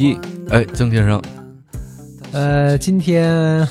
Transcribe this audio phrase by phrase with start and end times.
[0.00, 0.18] 我是老纪，
[0.48, 1.20] 哎，郑先生，
[2.32, 3.66] 呃，今天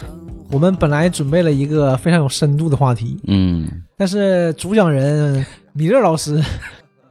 [0.52, 6.40] 我们本来准备了一个非常有深度的话题，嗯，但是主讲人米勒老师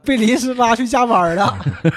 [0.05, 1.53] 被临时拉去加班了。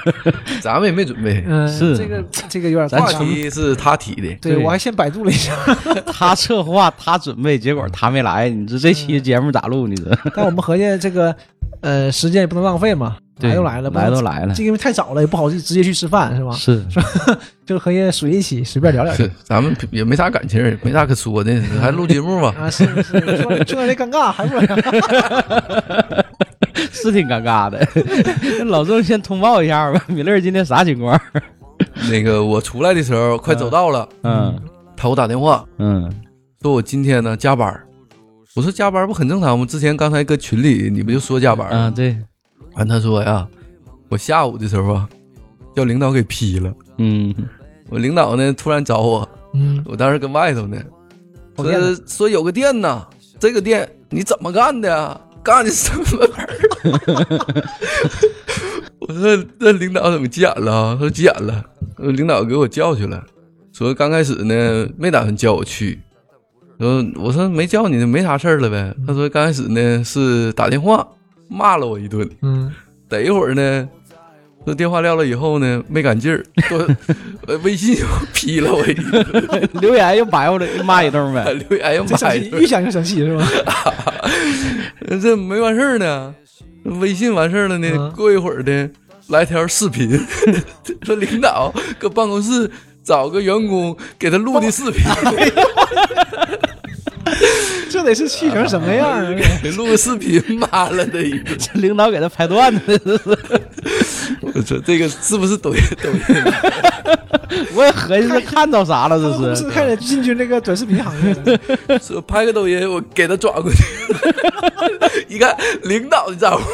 [0.61, 1.95] 咱们也没准备，嗯、是。
[1.95, 3.25] 这个这个有点话夸张。
[3.25, 4.57] 题是他提的，对，对。
[4.57, 5.55] 我还先百度了一下，
[6.11, 9.87] 他策划，他准备，结果他没来，你说这期节目咋录？
[9.87, 10.17] 你这？
[10.35, 11.33] 但我们合计这个
[11.79, 16.51] 呃时间也不能浪费嘛，来都来了，来都来了就，因为太早了，也不好直接去吃饭是吧？
[16.53, 16.83] 是
[17.65, 22.53] 就合计随一起随便聊聊是咱们也没啥感情，没啥可说的，还录节目吧？
[22.59, 24.67] 啊，是是，说说这尴尬还不是？
[26.91, 27.85] 是挺尴尬的。
[28.65, 31.19] 老郑先通报一下吧，米勒今天啥情况？
[32.09, 34.59] 那个我出来的时候快走到了，嗯
[34.95, 36.09] 他给我打电话嗯
[36.61, 37.77] 说我今天呢加班，
[38.55, 39.65] 我说加班不很正常吗？
[39.65, 42.15] 之前刚才搁群里你不就说加班儿嗯，对，
[42.75, 43.47] 完他说呀，
[44.09, 45.09] 我下午的时候啊
[45.75, 47.33] 叫领导给批了，嗯
[47.89, 50.81] 我领导呢突然找我，嗯，我当时跟外头呢，
[51.55, 53.05] 说说有个店呐，
[53.39, 55.19] 这个店你怎么干的呀？
[55.43, 56.47] 干的什么玩意儿？
[58.99, 60.93] 我说那领导怎么急眼了啊？
[60.93, 61.63] 他说急眼了，
[61.97, 63.23] 呃领导给我叫去了，
[63.73, 65.99] 说刚开始呢没打算叫我去，
[66.79, 68.95] 说我说没叫你，没啥事儿了呗。
[69.05, 71.05] 他说刚开始呢是打电话
[71.53, 72.71] 骂了我一顿，嗯，
[73.07, 73.87] 等一会儿呢。
[74.65, 76.79] 那电话撂了以后呢，没赶劲儿，说
[77.47, 81.51] 呃微信又批了我一顿， 留言又白活了，骂一顿呗。
[81.69, 82.61] 留言又骂一顿。
[82.61, 83.45] 越，想越生气是吧？
[85.21, 86.33] 这没完事儿呢，
[86.85, 88.11] 微信完事儿了呢，嗯。
[88.13, 88.89] 过一会儿呢，
[89.27, 90.17] 来条视频，
[91.03, 92.71] 说领导搁办公室
[93.03, 95.03] 找个员工给他录的视频，
[98.03, 99.33] 这得是气成什么样啊？
[99.63, 101.23] 给 录个视频妈了的，
[101.57, 103.37] 这 领导给他拍段子，这是
[104.41, 106.19] 我说这个是不是抖音抖音？
[107.73, 109.63] 我也合计是看到啥了，这是。
[109.63, 111.97] 是开始进军这个短视频行业了。
[111.99, 113.81] 说拍个抖音，我给他转过去，
[115.29, 116.69] 一看领导的账户，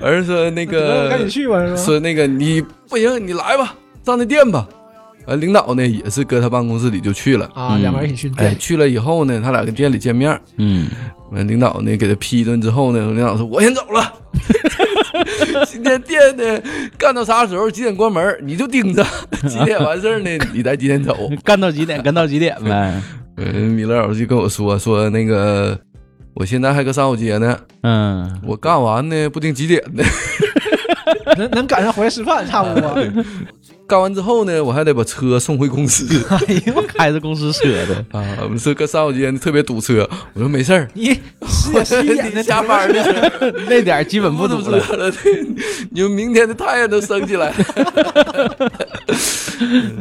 [0.00, 1.58] 完事说那个赶紧去吧？
[1.76, 3.74] 说那个你不行，你来吧，
[4.06, 4.68] 上那店吧。
[5.26, 7.50] 完，领导呢也是搁他办公室里就去了。
[7.54, 10.38] 啊，两个人一起去哎，去了以后呢，他俩跟店里见面。
[10.56, 10.88] 嗯，
[11.30, 14.12] 完，领导呢给他批一顿之后呢，领导说：“我先走了。
[15.66, 16.60] 今天店呢
[16.98, 19.04] 干到啥时候，几点关门，你就盯着，
[19.48, 21.16] 几点完事儿呢，你再几点走。
[21.44, 22.02] 干到几点？
[22.02, 23.00] 干到几点呗？”
[23.36, 25.78] 嗯， 米勒老师就跟我说说那个，
[26.34, 30.02] 我现在还搁上午街呢，嗯，我干完呢不定几点呢。
[31.36, 32.94] 能能赶上回来吃饭，差不多。
[33.86, 36.06] 干完之后呢，我还得把车送回公司。
[36.30, 41.12] 哎呦，开着公司车的， 啊，我们是搁上午街特别堵车，我说没事儿，你
[41.84, 43.32] 十点点的你下班的
[43.68, 44.62] 那点儿基本不堵。
[44.62, 45.44] 车了，对
[45.90, 47.52] 你们明天的太阳都升起来。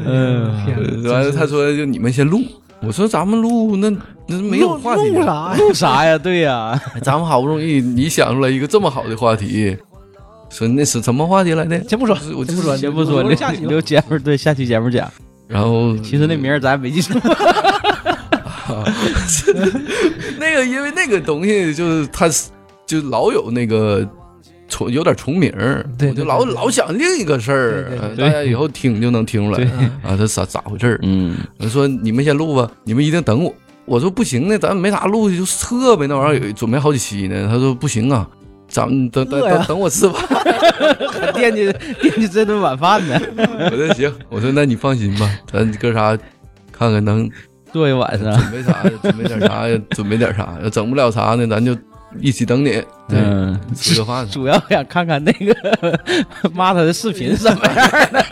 [0.05, 2.41] 嗯，完了，他说就你们先录，
[2.81, 3.91] 我说咱们录那
[4.27, 5.55] 那没有话题录，啥呀？
[5.57, 6.17] 录啥呀？
[6.17, 9.75] 对呀，咱们好不容易你想出来一个这么好的话题，
[10.51, 11.83] 说那是什么话题来的？
[11.87, 15.11] 先不说，我先不说，先不说，留留下留节目，对，下期节目讲。
[15.47, 17.17] 然后其实那名儿咱没记住。
[20.37, 22.49] 那个因为那个东西就是它是
[22.85, 24.07] 就老有那个。
[24.73, 29.69] 重有点重名儿，我就老老想另一个事儿大家以后听就能听出来
[30.01, 30.97] 啊，这咋咋回事儿？
[31.03, 33.53] 嗯，我说你们先录吧，你们一定等我。
[33.83, 37.49] 我说不行呢，咱没啥录的就撤呗，那玩意儿有准备好几期呢。
[37.51, 38.25] 他说不行啊，
[38.71, 40.21] 咱们等等等等我吃饭。
[41.11, 41.71] 还 惦记
[42.01, 43.19] 惦记这顿晚饭呢，
[43.71, 46.17] 我说行，我说那你放心吧，咱哥仨
[46.71, 47.29] 看看能
[47.71, 48.33] 坐一晚上。
[48.37, 50.57] 准备啥，准备点啥，准备点啥。
[50.63, 51.77] 要整不了啥呢，咱就
[52.19, 54.27] 一起等你，嗯，吃个饭。
[54.29, 55.55] 主要想看看那个
[56.53, 58.25] 骂他的视频什么样的。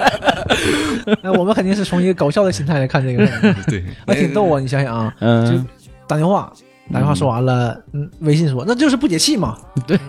[1.21, 4.59] 那我们肯定是从一个搞笑的心态来看这个事儿，对，那挺逗啊！
[4.59, 5.65] 你想想啊，嗯，
[6.07, 6.51] 打电话，
[6.91, 9.57] 打电话说完了，嗯，微信说那就是不解气嘛。
[9.87, 9.99] 对，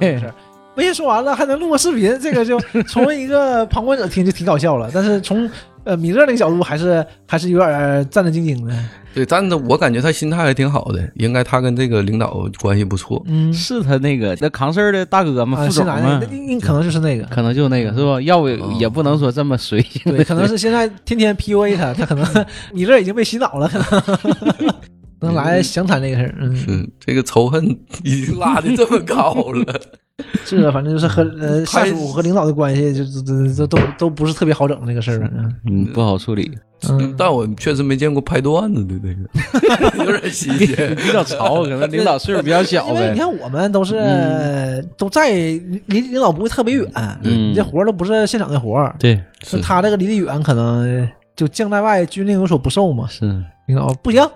[0.76, 5.48] 微信说完了还能录个视频，这个就 从一个旁观者听就挺搞笑了，但是从
[5.84, 7.70] 呃米勒那个角度还是还是有点
[8.10, 8.72] 战战兢兢的。
[9.12, 13.20] 对，但是我感觉他心态还挺好的，应该他跟这个领导关系不错。
[13.26, 17.24] 嗯，是他那个那扛事儿的大哥嘛，啊，副总嘛那应可能就是那个。
[17.24, 18.20] 可能就那个是吧？
[18.22, 20.00] 要不哦也不能说这么随性。
[20.04, 24.74] 对，可能是现在天天 PUA 他，他可能 米勒已经被洗脑了，可能
[25.20, 26.34] 能来详谈这个事儿。
[26.40, 27.64] 嗯，是这个仇恨
[28.04, 29.80] 已经拉的这么高了。
[30.44, 35.30] 这反正就是和呃下属和领导的关系，就这这这都都不是特别好整这个事儿。
[35.34, 36.50] 嗯，嗯，不好处理。
[36.88, 40.96] 嗯但我确实没见过拍段子的这个， 有点新鲜。
[40.96, 42.94] 比较潮，可能领导岁数比较小呗。
[42.94, 46.86] 因为你看我们都是、嗯都在离领导不会特别远，
[47.22, 49.18] 嗯你这活儿都不是现场的活儿，对，
[49.52, 51.06] 那他这个离得远，可能
[51.36, 53.06] 就将在外，军令有所不受嘛。
[53.08, 53.24] 是
[53.66, 54.26] 领导不行，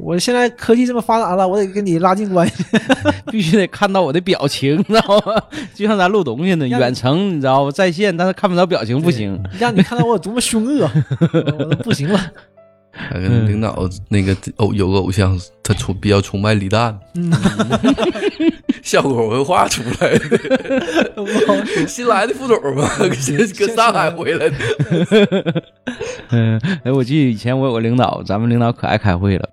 [0.00, 2.64] 我现在科技这么发达了，我得跟你拉近关系。
[3.30, 5.40] 必须得看到我的表情，你 知道吗？
[5.74, 9.40] 就像咱录东西呢，远程你知道吗，在线，但是看不着表情不行。
[9.58, 10.90] 让你看到我有多么凶恶，
[11.58, 12.20] 我不行了。
[13.14, 17.30] 那个领导那个偶有个偶像，他崇比较崇拜李诞，嗯，
[18.82, 23.10] 效果文化出来的，新来的副总嘛，跟
[23.52, 24.56] 跟上海回来的。
[26.30, 29.48] 嗯，哎，我记得以前我有个领导，咱们领导可爱开会了。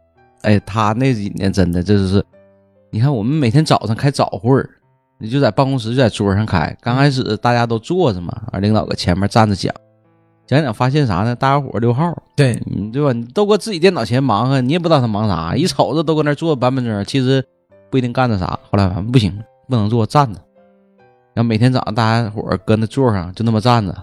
[0.47, 2.25] 哎，他那几年真的这就是，
[2.89, 4.69] 你看我们每天早上开早会儿，
[5.19, 6.73] 你就在办公室就在桌上开。
[6.79, 9.75] 刚开始大家都坐着嘛，而领导搁前面站着讲，
[10.45, 11.35] 讲讲发现啥呢？
[11.35, 13.11] 大家伙儿溜号，对，嗯，对吧？
[13.11, 17.43] 你都搁自己电脑前忙啊，你也不知道他忙啥，一瞅着都搁那坐板板正，其实
[17.91, 18.57] 不一定干着啥。
[18.71, 20.39] 后来反正不行，不能坐，站着。
[21.33, 23.93] 然后每天早上大家伙儿搁那座上就那么站着，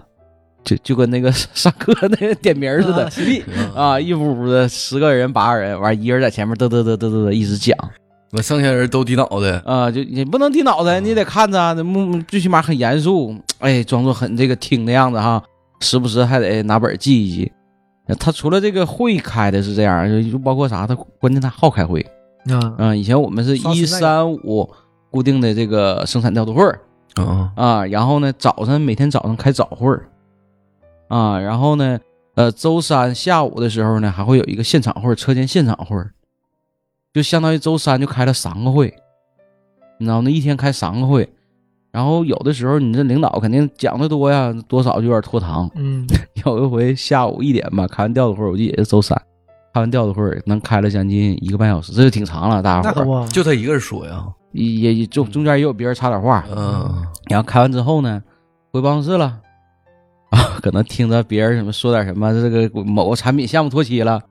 [0.65, 7.77] 就就跟那个 上课那个点名儿似的啊，起立，啊，一屋屋的十个人八个人，完一人在前面嘚嘚嘚嘚嘚嘚一直讲。
[8.31, 15.41] 我剩下人都低脑袋，啊，就你不能低脑袋，你得看着啊，那目最起码很严肃，哎，装作很这个听的样子哈，
[15.79, 17.51] 时不时还得拿本儿记一记。
[18.19, 22.05] 他除了这个会开的是这样，就就包括啥，他关键他好开会。
[22.49, 22.95] 啊，啊。
[22.95, 24.69] 以前我们是一三五
[25.09, 26.79] 固定的这个生产调度会儿。
[27.15, 30.05] 啊，啊，然后呢早上每天早上开早会儿
[31.07, 31.99] 啊，然后呢
[32.35, 36.11] 呃周三下午的时候呢还会有一个现场会儿，车间现场会儿，
[37.13, 38.93] 就相当于周三就开了三个会，
[39.99, 41.29] 你知道那一天开三个会，
[41.91, 45.69] 然后有的时候你这领导肯定讲的多呀，多少就有点拖堂。
[45.75, 46.05] 嗯，
[46.45, 49.17] 有一回下午一点吧，开完调子会儿，我记得也是周三，
[49.73, 58.21] 开完调子会儿能开了将近一个半小时，这就挺长了，大家伙儿那可不，就他一个人说呀，也也也中中间也有别人插点话，嗯，然后开完之后呢，
[58.73, 59.39] 回办公室了，
[60.61, 64.21] 可能听着别人什么说点什么，这个某个产品项目拖期了，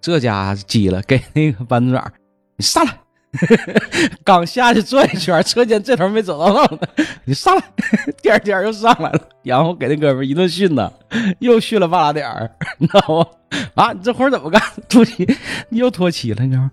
[0.00, 2.12] 这家急了，给那个班组长，
[2.56, 2.98] 你上来，
[4.24, 6.78] 刚下去转一圈，车间这头没走到呢，
[7.24, 7.62] 你上来，
[8.22, 10.90] 第二天又上来了，然后给那哥们一顿训呐，
[11.40, 13.26] 又训了半拉点儿，你知道吗？
[13.74, 14.62] 啊，你这活怎么干？
[14.88, 15.26] 拖期，
[15.68, 16.70] 你又拖期了，你知道吗？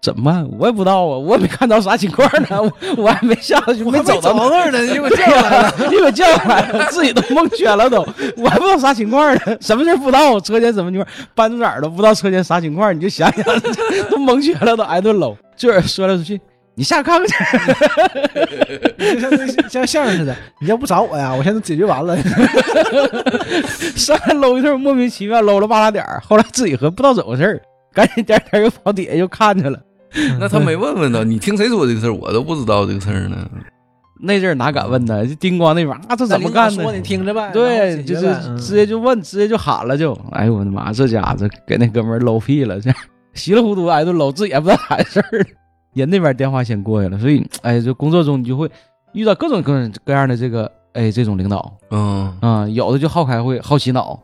[0.00, 0.48] 怎么办？
[0.58, 2.72] 我也不知道啊，我也没看着啥情况呢，我
[3.02, 5.74] 我还没下去，没没走到那儿呢，你给我叫对来了。
[5.78, 8.06] 你给我叫上 来了，自己都蒙圈了都，
[8.36, 13.44] 我还不知道啥情况呢， 什么事儿不知道，车间什么情况，班组长都不知道车间啥情况，你就想想，
[14.08, 15.36] 都蒙圈了，都挨顿搂。
[15.56, 16.40] 这人说来说去，
[16.76, 17.34] 你下去看看去。
[18.98, 22.16] 就像那像相声似的，你要不找我呀，我现在解决完了。
[23.96, 27.60] 上来搂一顿，莫名其妙搂了半拉点儿，后来自己和不知道怎么回事儿，
[27.92, 29.78] 赶紧颠颠又跑底下又看去了。
[30.40, 31.24] 那他没问问呢？
[31.24, 32.12] 你听谁说这个事儿？
[32.14, 33.48] 我都不知道这个事儿呢。
[34.20, 35.24] 那阵儿哪敢问呢？
[35.26, 36.82] 就叮咣那边啊，这怎么干的？
[36.82, 37.50] 说你听着呗。
[37.52, 42.90] 对，就是直接就问，直接就喊了就，哎呦我的妈，这家伙给那哥们儿搂屁了，这
[43.34, 45.46] 稀里糊涂挨顿搂，自己也不知道咋回事儿，
[45.94, 48.68] 人那边电话先过去了，所以哎，就工作中你就会
[49.12, 54.18] 遇到各种各种各样的这个哎这种领导嗯啊、有的就好开会，好洗脑，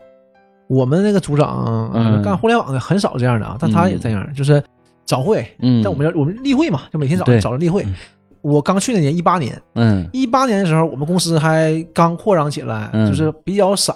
[0.68, 4.60] 我们那个组长嗯干互联网的很少这样的啊，但他也这样，就是
[5.04, 5.46] 早会。
[5.60, 7.84] 嗯，但我们要我们例会嘛，就每天早上早上例会。
[8.42, 10.06] 我刚去那年一八年，嗯。
[10.12, 13.08] 一八年的时候，我们公司还刚扩张起来，嗯。
[13.08, 13.94] 就是比较散，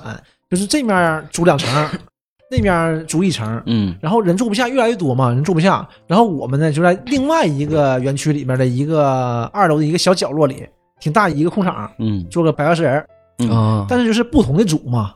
[0.49, 1.69] 就是这面租两层，
[2.51, 3.95] 那面租一层，嗯。
[4.01, 5.87] 然后人住不下，越来越多嘛，人住不下。
[6.07, 10.67] 然后我们呢就在另外一个园区里面的一个二楼的一个小角落里，
[10.99, 12.27] 挺大一个空场，嗯。
[12.31, 13.05] 做个摆画师人
[13.51, 15.15] 啊，但是就是不同的组嘛，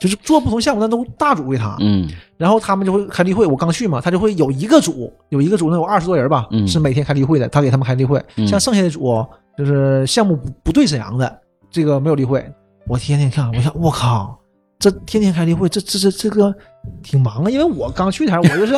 [0.00, 1.76] 就是做不同项目，但都大组给他。
[1.80, 8.22] 嗯然后他们就会开例会，我刚去嘛，他就会有一个组，有一个组能有二十多人吧，嗯是每天开例会的，他给他们开例会。
[8.36, 9.26] 嗯像剩下的组
[9.56, 11.38] 就是项目不不对沈阳的，
[11.70, 12.48] 这个没有例会。
[12.86, 14.38] 我天天看，我想我靠，
[14.78, 16.54] 这天天开例会，这这这这个
[17.02, 18.74] 挺忙啊，因为我刚去的时候， 我就是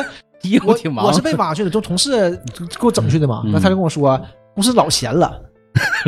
[0.65, 2.31] 我挺忙，我是被挖去的，就同事
[2.79, 3.43] 给我整去的嘛。
[3.45, 4.19] 嗯那他就跟我说，
[4.55, 5.39] 公司老闲了，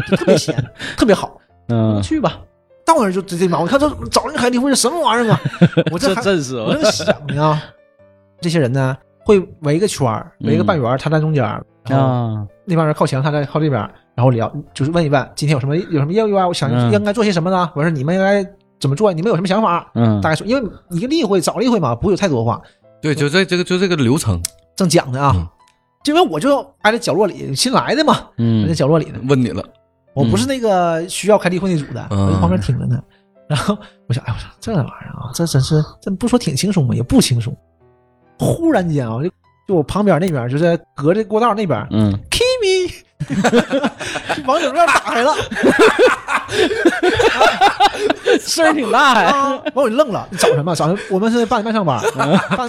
[0.10, 0.56] 就特别闲，
[0.98, 1.38] 特别好，
[1.70, 2.40] 嗯，去吧。
[2.86, 5.40] 到那儿就直接忙，我看这早上开例会是什么玩意儿啊？
[5.92, 7.62] 我这这还真是我正想呢，
[8.42, 11.44] 这些人呢会围个圈儿，围个半圆儿，他在中间，
[11.88, 13.82] 然后啊，那帮人靠墙，他在靠这边，
[14.16, 16.48] 然后聊，就是问一问今天有什么有什么业务啊？
[16.48, 17.72] 我想嗯应该做些什么呢？
[17.76, 18.44] 我说你们应该
[18.80, 19.14] 怎么做？
[19.14, 19.90] 你们有什么想法？
[19.96, 22.62] 嗯大概说，因为一个例会早例会嘛，不会有太多话，
[23.02, 24.42] 对，就这这个就这个流程，
[24.76, 25.48] 正讲呢啊嗯，
[26.04, 29.64] 就因为我就挨在角落里，新来的嘛，嗯在嗯角落里呢，问你了，
[30.16, 33.02] 我不是那个需要开例会那组的，嗯我在旁边听着呢。
[33.48, 33.78] 然后
[34.08, 36.96] 我想，哎，我操，这玩意儿啊，这真是，这不说挺轻松吗？
[36.96, 37.56] 也不轻松。
[38.40, 39.30] 忽然间啊，就
[39.68, 42.18] 就我旁边那边，就是隔着过道那边嗯，
[43.24, 43.90] ，Kimi，
[44.46, 45.34] 王者荣耀打开了
[48.40, 49.50] 声儿挺大还，啊！
[49.74, 50.76] 完我就愣了，你找什么？
[50.76, 52.00] 早上我们是八点半上班，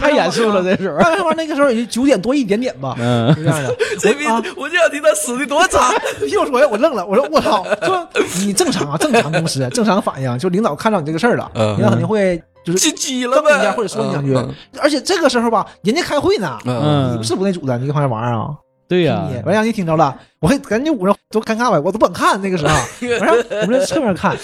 [0.01, 0.99] 太严肃了，这时候。
[0.99, 3.75] 八点半上班那个时候也就九点多一点点吧，嗯就这样的。
[3.99, 5.95] 这逼啊我就想听他死的多惨。
[6.29, 8.09] 听我说呀，我愣了，我说我操，说
[8.41, 18.49] 你正常啊，正常公司正常反应，就领导看到你这个事儿了，嗯领导肯定会就是心机了呗，或者说你两句嗯，而且这个时候吧，人家开会呢，嗯你不是部内组的，你搁旁边玩啊？
[18.95, 22.75] 对呀，你完让你听着了，我还赶紧捂上多尴尬呗，我都不敢看那个时候，
[23.21, 24.37] 我说我们在侧面看，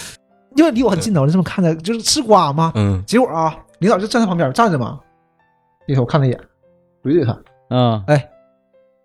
[0.56, 2.72] 因为离我很近的，我就这么看着，就是吃瓜嘛。
[2.74, 4.98] 嗯，结果啊，领导就站在旁边站着嘛，
[5.86, 6.40] 低头看他一眼，
[7.04, 7.38] 怼怼他，
[7.70, 8.02] 嗯，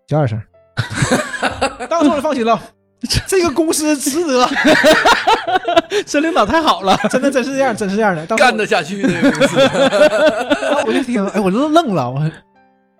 [0.08, 0.42] 小点声。
[1.88, 2.60] 当时我就放心了，
[3.26, 4.48] 这个公司值得，
[6.06, 6.96] 这领导太好了。
[7.08, 8.26] 真的真是这样，真是这样的。
[8.26, 9.56] 当时我干得下去这个公司。
[9.56, 12.18] 然后我就听，哎，我愣愣了，我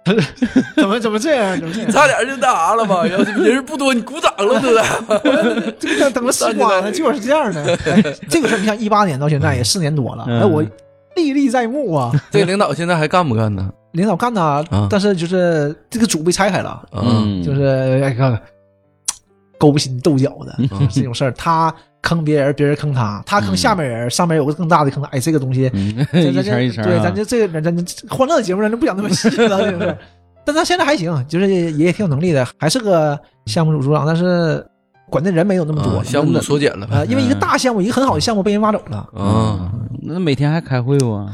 [0.76, 1.58] 怎么怎么这样？
[1.58, 1.90] 怎么这样？
[1.90, 3.06] 差点就那啥了吧？
[3.08, 4.82] 要是人不多，你鼓掌了都得。
[5.78, 7.62] 这个等等了时光呢，结果是这样的。
[7.86, 10.62] 哎，这个事儿，你像一八年到现在也四年多了，嗯哎，我
[11.16, 12.12] 历历在目啊。
[12.30, 13.70] 这个领导现在还干不干呢？
[13.92, 17.64] 领导干呐啊，但是就是这个组被拆开了，嗯，就是
[18.04, 18.40] 哎看看
[19.58, 21.74] 勾心斗角的嗯这种事儿，他
[22.06, 26.86] 坑别人，别人坑他，他坑下面人，上面有个更大的坑他，哎，这个东西，嗯，这 一层一层啊。
[26.86, 29.98] 对，咱就这个咱就欢乐的节目咱就不讲那么细了。
[30.46, 34.64] 但他现在还行，就是也挺有能力的，还是个项目组组长，但是
[35.10, 36.04] 管的人没有那么多啊。
[36.04, 36.98] 项目组缩减了呗。
[36.98, 41.28] 呃，因为一个大项目，一个很好的项目被人挖走了，啊，那每天还开会不？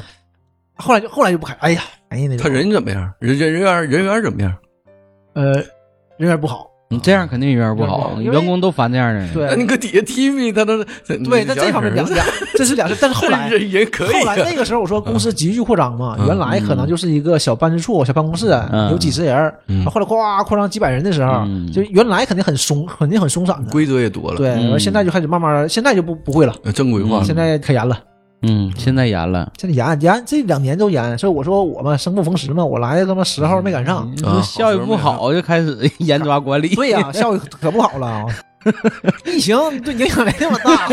[0.76, 3.12] 后来就后来就不开，哎呀，哎呀那他人怎么样？
[3.18, 4.56] 人人人缘人缘怎么样？
[5.34, 5.52] 呃
[6.16, 9.32] 人缘不好，你这样肯定有点不好，员工都烦这样的人。
[9.32, 9.56] 对。
[9.56, 14.12] 你搁底下踢米，他都对，在这方面两两 这是两事，但是后来人人可以。
[14.12, 16.26] 后来那个时候我说公司急剧扩张嘛，嗯。
[16.26, 18.90] 原来可能就是一个小办事处、小办公室，嗯。
[18.90, 19.52] 有几十人
[19.86, 21.70] 后来呱扩张几百人的时候，嗯。
[21.72, 23.70] 就原来肯定很松，肯定很松散的。
[23.70, 24.62] 规则也多了，对，嗯。
[24.64, 27.22] 然后现在就开始慢慢，现在就不不会了，正规化。
[27.24, 27.98] 现在可严了。
[28.42, 34.10] 嗯，现在严了，现在严严，这两年都严，所以我说我们生不逢时嘛，我来的他妈十号没赶上。
[34.14, 36.74] 你说效益不好就开始严抓管理。
[36.74, 38.26] 对呀、 效益可不好了。
[39.26, 40.88] 疫情对影响没那么大，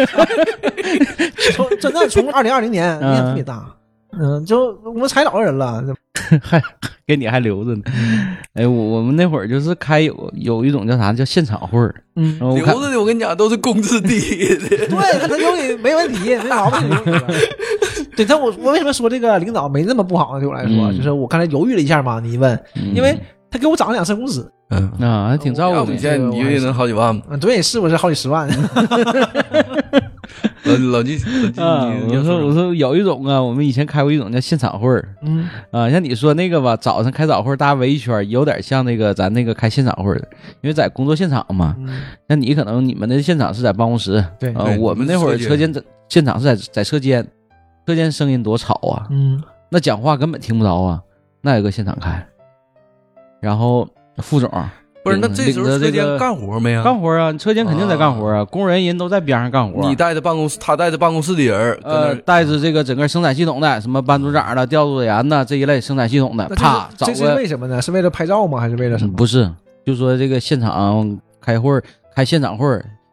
[1.53, 3.65] 从真的从二零二零年影响特别大。
[4.11, 5.83] 嗯，就我们裁老个人了，
[6.41, 6.61] 还
[7.05, 7.81] 给你还留着呢。
[8.53, 14.19] 哎，我我们那会儿就是开有有一种叫啥叫现场会儿，嗯留着的，我跟你讲，都是工资低
[14.55, 14.67] 的。
[14.67, 16.89] 对，他他留你没问题，没毛病。
[18.15, 20.39] 对，但我我为什么说这个领导没那么不好呢？
[20.39, 23.15] 对我来说，嗯就是我刚才犹豫了一下嘛，你一问，嗯因为
[23.51, 25.98] 他给我涨了两次工资，嗯，啊还挺照顾你。
[25.98, 27.22] 现在你一个月能好几万吗？
[27.29, 28.48] 嗯，对，是不是好几十万？
[30.63, 31.18] 老老季，
[31.58, 40.27] 我说我说有一种啊，我们以前开过一种叫现场会儿嗯啊，像你说那个吧，早上开早会，大家围一圈儿，有点像那个咱那个开现场会儿的，
[40.62, 41.75] 因为在工作现场嘛。
[41.79, 47.25] 嗯，那你可能你们的现场是在办公室，对啊对，我们那会儿车间在现场是在在车间，
[47.88, 51.01] 车间声音多吵啊，嗯那讲话根本听不着啊，
[51.41, 52.24] 那有个现场开，
[53.39, 54.50] 然后副总
[55.01, 56.84] 不是，那这时候车间干活没啊？
[56.84, 59.88] 干活啊，车间肯定在干活啊，工人人都在边上干活。
[59.88, 67.81] 你带着办公室，他带着办公室的人，呃，带着这个整个生产系统的，什么班组长的、调度员的这一类生产系统的，那啪找这是为什么呢？
[67.81, 68.60] 是为了拍照吗？
[68.60, 69.13] 还是为了什么？
[69.13, 69.50] 嗯不是，
[69.86, 71.81] 就说这个现场开会、
[72.13, 72.67] 开现场会，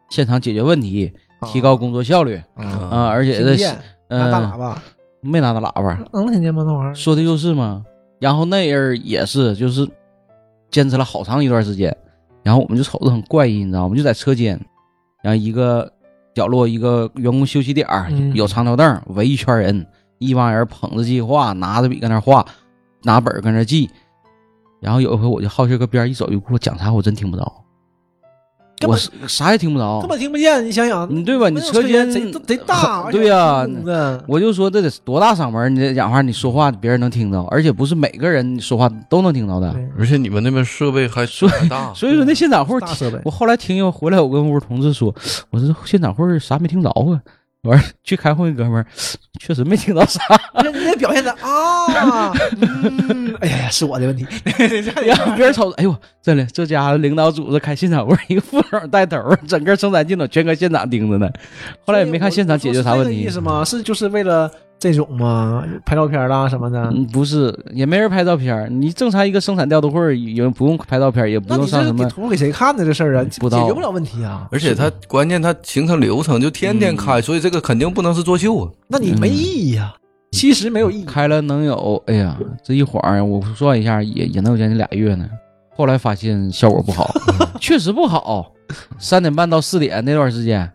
[0.09, 1.09] 现场解决问题，
[1.45, 3.77] 提高工作效率啊，啊，而且这听不见，
[4.09, 4.81] 拿大喇呃叭
[5.21, 6.63] 没拿大喇叭，能听见吗？
[6.67, 7.83] 那玩意儿说的就是嘛。
[8.19, 9.87] 然后那人也是，就是
[10.69, 11.95] 坚持了好长一段时间，
[12.43, 13.95] 然后我们就瞅着很怪异，你知道吗？
[13.95, 14.59] 就在车间，
[15.21, 15.91] 然后一个
[16.33, 19.87] 角落一个员工休息点儿，嗯有长条凳，围一圈人，
[20.19, 22.45] 一帮人捧着计划，拿着笔搁那画，
[23.03, 23.89] 拿本儿搁那记。
[24.79, 27.63] 然后有一回我就好奇搁边儿一走一过，讲啥我真听不着，
[28.85, 30.09] 我是啥也听不着根。
[30.09, 30.63] 本听不见。
[30.65, 31.49] 你想想，你，对吧？
[31.49, 33.65] 你车间贼贼大，对呀
[34.27, 39.73] 我就说这得多大嗓门，你这讲话你说话别人能听到，而且不是每个人说话都能听到的。
[39.97, 42.77] 而且你们那边设备还所以很大，所以说那现场会
[43.23, 45.13] 我后来听回来，我跟屋同事说，
[45.49, 46.95] 我说现场会儿啥没听着啊。
[47.63, 48.85] 完事儿去开会，哥们儿
[49.39, 50.21] 确实没听到啥。
[50.63, 54.25] 你那表现的啊，嗯， 哎呀，是我的问题。
[55.05, 61.29] 然后别人瞅着，哎呦，真的，这家伙领导组织开现场会，一个副总带头，整个生产进度全搁现场盯着呢。
[61.85, 63.65] 后来也没看现场解决啥问题意思吗？
[63.65, 64.49] 是就是为了
[64.79, 65.63] 这种吗？
[65.85, 66.79] 拍照片啦什么的。
[66.93, 68.67] 嗯，不是，也没人拍照片。
[68.69, 72.07] 你正常一个生产调度会儿，也不用拍照片，也不用上什么。
[72.09, 72.85] 图给谁看呢？
[72.85, 74.47] 这事儿啊，不知道解决不了问题啊。
[74.51, 78.71] 而且他关键他形成流程就天天开，所以这个肯定不能是作秀啊。
[78.87, 79.95] 那你没意义呀、
[80.31, 81.05] 其实没有意义。
[81.05, 85.27] 开了能有，哎呀，这一晃我算一下，也也能有将近俩月呢。
[85.75, 87.11] 后来发现效果不好，
[87.59, 88.51] 确实不好。
[88.99, 90.69] 三点半到四点那段时间，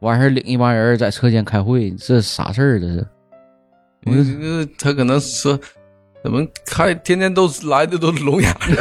[0.00, 2.80] 完事儿领一帮人在车间开会，这啥事儿？
[2.80, 3.06] 这是？
[4.06, 5.58] 我就这个他可能说，
[6.22, 8.78] 怎么开天天都来的都是聋哑人，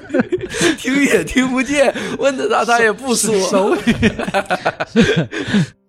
[0.78, 3.76] 听也听不见，问他啥他也不说。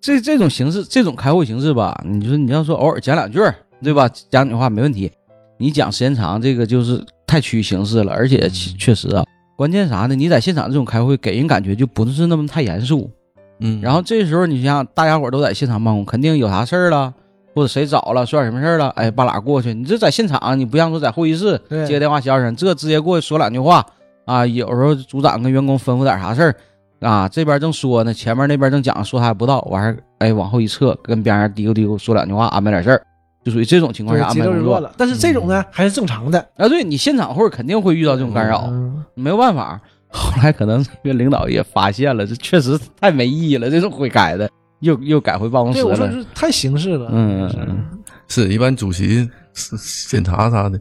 [0.02, 4.08] 这这种形式，这种开会形式吧，你说你要说偶尔讲两句儿，对吧？
[4.30, 5.12] 讲两句话没问题。
[5.58, 9.24] 你讲时间长，这个就是太趋于形式了，而且确实啊，
[9.56, 10.14] 关键啥呢？
[10.14, 13.10] 你在现场这种开会，给人感觉就不是那么太严肃。
[13.62, 17.14] 嗯，然后这时候你想，大家伙都在现场办公，肯定有啥事儿了，
[17.56, 19.74] 或者谁找了，说点什么事儿了，哎，巴拉过去。
[19.74, 23.86] 你这在现场，你不像说在会议室接个电话消声，这直接过去说两句话
[24.26, 24.46] 啊。
[24.46, 26.56] 有时候组长跟员工吩咐点啥事儿
[27.00, 33.02] 啊，这边正说呢，前面那边正讲，说他还不到，完事儿哎往后一撤，跟边上嘀咕嘀咕说两句话，安排点事儿，
[33.44, 34.80] 就属于这种情况对下安排工作。
[34.82, 34.92] 了。
[34.98, 36.40] 但是这种呢，还是正常的。
[36.58, 39.80] 啊，对你现场会肯定会遇到这种干扰，嗯没有办法。
[40.16, 44.50] 后来可能这个领导也发现了，这确实太没意义了，这种会改的，
[44.86, 46.12] 又又改回办公室对，我说了。
[46.12, 47.10] 是太形式了。
[47.12, 47.78] 嗯是嗯
[48.28, 49.76] 是一般主席是
[50.10, 50.80] 检查啥的，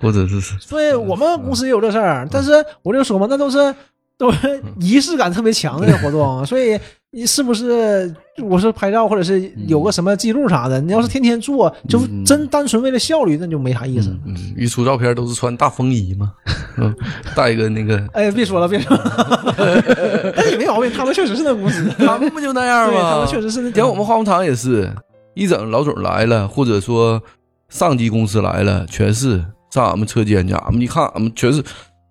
[0.00, 3.74] 或者是所以我们公司也有这事儿，但是我就说嘛，那都是
[4.18, 6.78] 都是仪式感特别强的活动， 所以
[7.10, 10.80] 你是不是我是拍照或者是有个什么记录啥的？
[10.80, 14.08] 你要是天天做，就嗯真单纯为了效率，那就没啥意思。
[14.26, 16.32] 嗯嗯，一出照片都是穿大风衣嘛，
[16.78, 16.94] 嗯，
[17.34, 23.00] 带一个那个，哎，别说了，别说了，但也没毛病，他们确实是那公司， 他们不就那样吗？
[23.10, 23.70] 他们确实是那。
[23.70, 24.88] 点我们化工厂也是，
[25.34, 27.20] 一整老总来了，或者说
[27.68, 31.62] 上级公司来了，全是上俺们车间去，俺们一看，俺们全是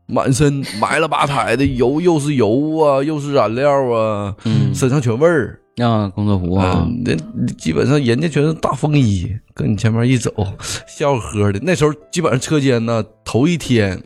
[0.08, 5.60] 满身埋了吧台的油，又是油啊，又是燃料啊，嗯身上全味儿。
[5.78, 7.14] 啊，工作服啊，嗯，那
[7.56, 10.32] 基本上人家全是大风衣，跟你前面一走，
[10.88, 11.60] 笑呵呵的。
[11.64, 14.02] 那时候基本上车间呢，头一天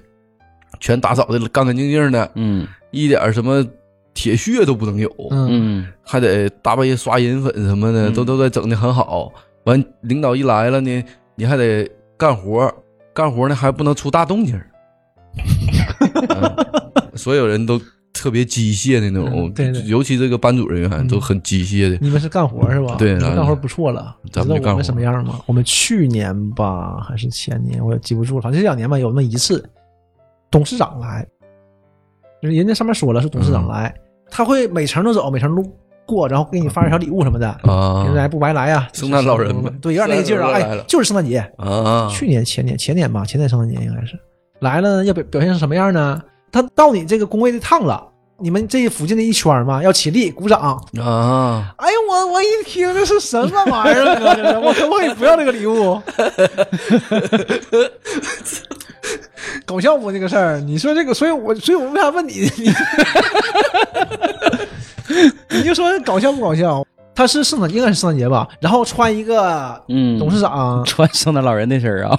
[0.79, 3.63] 全打扫的干干净净的，嗯一点什么
[4.19, 5.09] 铁血都不能有。
[5.31, 9.31] 嗯，嗯还得大半夜刷银粉什么的，嗯都都得整的很好。
[9.63, 11.01] 完，领导一来了呢，
[11.35, 12.69] 你还得干活，
[13.13, 14.65] 干活呢还不能出大动静、嗯
[17.15, 17.79] 所有人都
[18.11, 21.97] 特别机械的那种，嗯对对尤其这个班主任员都很机械的。
[22.01, 22.95] 你们是干活是吧？
[22.99, 24.17] 对干活不错了。
[24.33, 25.39] 咱们就干活知道我们什么样吗？
[25.45, 29.63] 我们去年吧，还是前年，我也记不住了，反正这两年吧，有那么一次，
[30.51, 31.25] 董事长来，
[32.41, 33.93] 就是人家上面说了是董事长来，
[34.29, 35.63] 他会每层都走，每层路
[36.05, 37.47] 过，然后给你发点小礼物什么的。
[37.63, 40.51] 啊人来不白来呀、圣诞老人嘛对，有点那个劲儿啊！
[40.53, 44.17] 哎就是圣诞节，啊，去年、前年、前年吧，前年圣诞节应该是
[44.59, 46.21] 来了，要表表现成什么样呢？
[46.51, 48.03] 他到你这个工位的趟了，
[48.41, 50.59] 你们这附近的一圈嘛，要起立鼓掌。
[50.99, 54.35] 啊，哎呀，我我一听这是什么玩意儿啊？
[54.35, 56.01] 这是我可不可以不要这个礼物？
[59.65, 60.59] 搞笑不这个事儿？
[60.59, 62.49] 你说这个，所以我所以我为啥问你？
[62.57, 62.73] 你
[65.57, 66.85] 你就说搞笑不搞笑？
[67.15, 68.47] 他是圣诞，应该是圣诞节吧？
[68.61, 72.17] 然后穿一个嗯，董事长，穿圣诞老人那身儿啊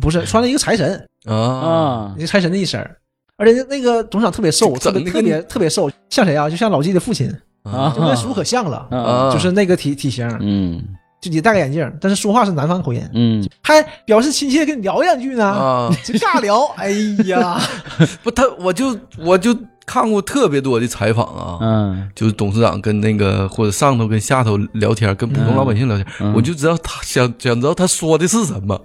[0.00, 2.96] 不是穿了一个财神，啊啊一个财神的一身儿，
[3.38, 6.50] 而且那个董事长特别瘦，特别特别特别瘦，像谁啊？
[6.50, 10.82] 就像老纪的父亲，啊就跟叔可像了，啊就是那个体体型，嗯
[11.20, 15.90] 就你戴个眼镜，但是说话是南方口音，嗯还表示亲切跟你聊两句呢，啊！
[16.04, 16.64] 就尬聊。
[16.76, 16.90] 哎
[17.26, 17.60] 呀，
[18.22, 28.80] 不，他我就我就看过特别多的采访啊，嗯就是董事长跟那个或者上头跟下头聊天，跟普通老百姓聊天，嗯我就知道他想想知道他说的是什么。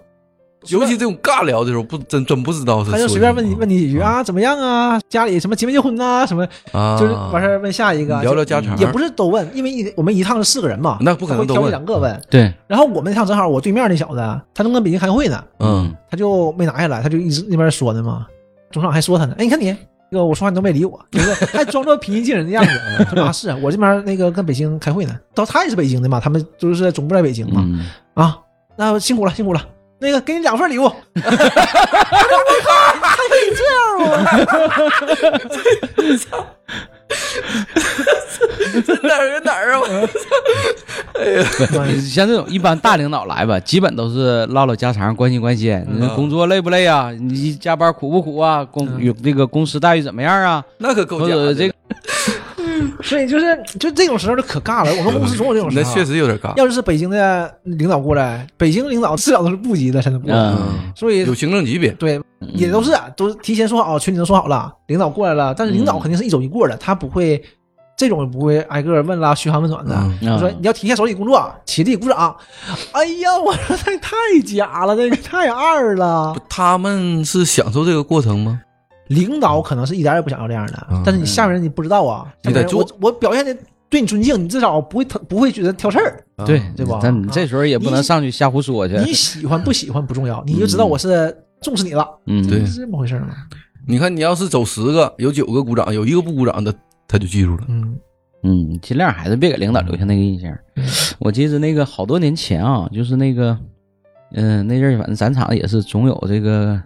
[0.68, 5.00] 尤其这种尬聊的时候，不真真不知道是他就随便问你问你几句啊，怎么样啊？
[5.10, 6.26] 家里什么结没结婚呐？
[6.26, 12.22] 什么啊，就是完事儿问下一个，聊聊家常，也不是都问，因为一我们一趟是四个人嘛，那不可能都问两个问。
[12.30, 14.18] 对然后我们那趟正好我对面那小子，
[14.54, 18.26] 他正跟北京开会呢，嗯他就没拿下来，他就一直那边说呢嘛。
[18.72, 19.76] 董事长还说他呢，哎，你看你，
[20.10, 22.72] 这个我说话你都没理我，就是还装作平易近人的样子。
[23.06, 27.62] 他说啊，是啊我这边那个跟北京开会呢，到他也是北京的嘛，他们就是总部在北京嘛。
[27.66, 28.38] 嗯啊，
[28.76, 29.62] 那辛苦了，辛苦了。
[30.04, 31.22] 那个给你两份礼物，还
[33.30, 34.12] 可以这样吗？
[39.04, 39.80] 哪儿跟哪儿啊？
[41.16, 45.82] 我像这种一般大领导来吧，基本都是唠唠家常，关心关心。
[45.88, 47.12] 你工作累不累啊？
[47.12, 48.66] 你加班苦不苦啊？
[48.66, 50.62] 工与这个公司待遇怎么样啊？
[50.80, 51.54] 那可够或假的。
[51.54, 51.74] 者这个
[53.04, 54.92] 所以就是就这种时候就可尬了。
[54.96, 55.84] 我们公司总有这种时那。
[55.94, 56.56] 确实有点尬。
[56.58, 62.22] 要是北京的领导过来，北京领导至少都是部级的才能过来，嗯所以有行政级别，对
[62.54, 67.42] 也都是啊都是提前说好，群里都说好了，领导过来了，但是领导肯定是一走一过的，他不会
[67.96, 69.96] 这种不会挨个问啦，嘘寒问暖的。
[70.22, 72.36] 嗯我说你要停下手里工作，起立鼓掌。
[72.92, 74.16] 哎呀，我说这太
[74.46, 76.36] 假了，这个太二了。
[76.50, 78.62] 他们是享受这个过程吗？
[79.14, 82.26] 领导可能是一点儿也不想要这样的，嗯但是你下面人你不知道啊。
[82.44, 83.56] 你得做我表现的
[83.90, 86.24] 对你尊敬，你至少不会不会觉得挑刺儿。
[86.46, 88.96] 对对吧但你这时候也不能上去瞎胡说去。
[88.98, 93.36] 你喜欢不喜欢不重要，你就知道我是重视你了，嗯，对是这么回事儿吗？
[93.88, 96.74] 你看，你要是走十个，有九个鼓掌，有一个不鼓掌的，
[97.08, 97.64] 他就记住了。
[97.68, 97.98] 嗯
[98.44, 100.52] 嗯，尽量还是别给领导留下那个印象。
[101.20, 103.58] 我记得那个好多年前啊，就是那个，
[104.34, 106.82] 嗯、那阵儿反正咱厂也是总有这个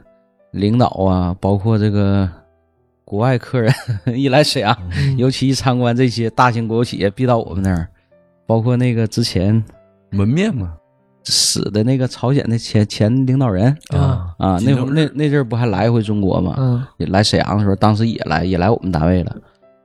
[0.58, 2.30] 领导啊，包括这个
[3.06, 3.74] 国外客人
[4.14, 5.18] 一来沈阳，嗯。
[5.18, 7.88] 尤其一参观这些大型国有企业，必到我们那儿，
[8.46, 9.64] 包括那个之前
[10.10, 10.74] 门面嘛，
[11.24, 14.34] 死的那个朝鲜的前前领导人啊。
[14.38, 16.56] 啊，那会儿那那阵儿不还来回中国嘛？
[16.58, 16.84] 嗯。
[16.98, 19.36] 也来沈阳的时候，当时也来也来我们单位了。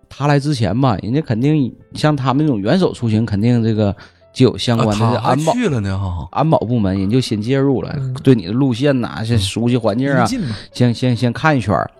[0.09, 3.95] 他来之前吧，人家肯定像他们那种元首出行，肯定这个
[4.33, 6.27] 就有相啊关的安保、去了呢哈。
[6.33, 10.27] 安保部门，人就先介入了，嗯对你的路线呐、先熟悉环境啊，
[10.73, 11.91] 先先先看一圈儿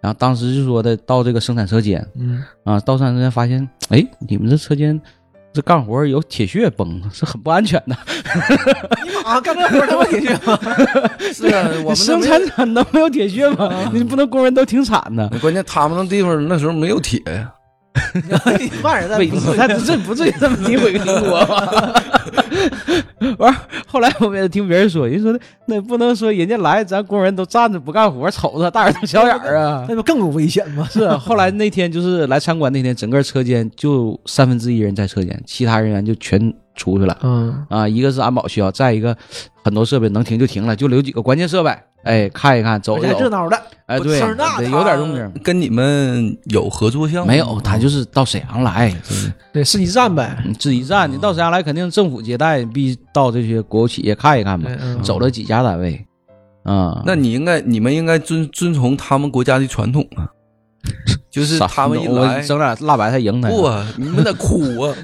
[0.00, 5.00] 然后当时就说的到这个生产车间嗯啊，到生产车间发现，哎，你们这车间
[5.52, 7.96] 这干活有铁屑崩，是很不安全的。
[9.04, 10.58] 你妈干这活儿他妈铁屑吗？
[11.34, 13.90] 是啊，我们生那产厂能没有铁屑吗？
[13.92, 15.28] 你不能工人都挺惨的。
[15.40, 17.52] 关键他们那地方那时候没有铁呀。
[18.58, 22.02] 你骂人不，的，他这不至于这么诋毁个邻国吧？
[23.38, 23.54] 完，
[23.86, 29.84] 后来我们也听别人说，人说的那不能说人家来，咱工人都站着不干活，瞅着大眼瞪小眼儿啊。
[29.88, 30.86] 那不更有危险吗？
[30.90, 37.88] 是，后来那天就是来参观那天，整个车间就三分之一人在车间，其他人员就全出去了嗯啊。
[37.88, 39.16] 一个是安保需要，再一个
[39.64, 44.18] 很多设备能停就停了，就留几个关键设备，哎，看一看，走一走，热闹的，哎，对，
[44.70, 45.32] 有点动静。
[45.42, 48.94] 跟你们有合作项目没有，他就是到沈阳来，
[49.52, 50.36] 对，是一站呗。
[50.46, 54.70] 嗯自己站，你到沈阳来肯定政府接待，必到这些国有企业看一看嘛。
[54.80, 56.06] 嗯走了几家单位，
[56.62, 60.28] 啊，那你应该，你们应该遵遵从他们国家的传统啊，
[61.30, 63.48] 就是他们一我来，整点辣白菜赢他。
[63.48, 64.94] 不啊，你们得哭啊，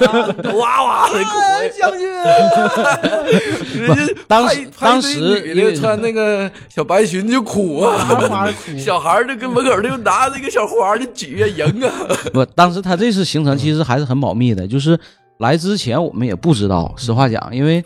[0.56, 1.38] 哇哇的哭。
[1.38, 2.06] 啊将军，
[3.80, 11.92] 人家当时当时对女因为的穿那个小白裙就哭啊， 小孩儿就跟门口就拿那个小花就举啊赢啊，
[12.32, 14.98] 不，当时他这次行程其实还是很保密的，就是
[15.38, 17.82] 来之前我们也不知道，实话讲，因为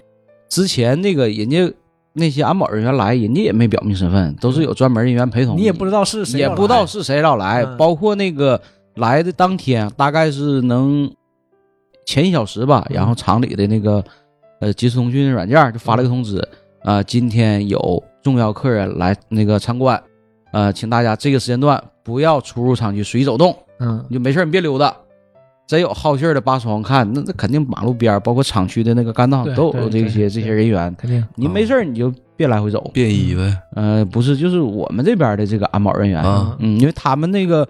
[0.49, 1.73] 之前那个人家
[2.19, 7.77] 那些安保人员来，人家也没表明身份，都是有专门人员陪同，你也不知道是谁也，不知道是谁老来，嗯。
[7.77, 8.61] 包括那个
[8.97, 11.11] 来的当天，大概是能
[12.05, 12.97] 前一小时吧，嗯。
[12.97, 14.05] 然后厂里的那个
[14.61, 16.47] 呃即时通讯软件就发了个通知，
[16.83, 20.03] 啊、今天有重要客人来那个参观，
[20.53, 24.05] 呃，请大家这个时间段不要出入厂区随意走动，嗯。
[24.09, 24.95] 你就没事儿你别溜达。
[25.69, 30.93] 真有好信儿的扒窗看，那那肯定马路边儿包括厂区的那个干道对都有这些这些人员。
[30.97, 31.23] 肯定。
[31.35, 33.55] 你没事儿你就别来回走，便衣呗。
[33.77, 37.69] 呃，不是，就是我们这边的这个安保人员，啊嗯，因为他们那个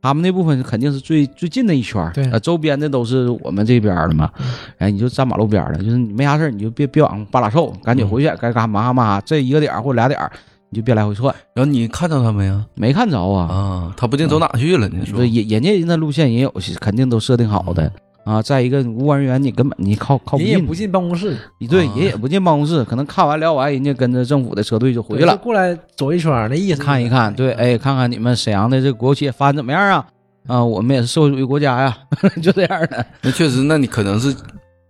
[0.00, 2.24] 他们那部分肯定是最最近的一圈儿，对。
[2.30, 4.30] 呃，周边的都是我们这边儿的嘛，
[4.78, 10.30] 哎，你就站马路边儿了，就是你没啥事儿你就别别往半拉凑，赶紧回去，该干嘛干嘛，这一个点儿或者俩点儿
[10.70, 12.64] 你就别来回窜，然后你看到他没呀？
[12.74, 15.04] 没看着啊，啊，他不定走哪去了呢？
[15.04, 15.26] 是吧对，？
[15.28, 17.90] 人人家人家路线也有，肯定都设定好的。
[18.22, 30.06] 啊，再一个，无关人员你根本你靠靠不进，人也不进办公室，你对，啊人也不进办公室，可能看完聊完，人家跟着政府的车队就回去了，过来走一圈儿，那意思看一看，对，哎，看看你们沈阳的这个国有企业发展怎么样啊？
[30.46, 31.96] 啊，我们也是社会主义国家呀，
[32.42, 33.04] 就这样的。
[33.22, 34.34] 那确实，那你可能是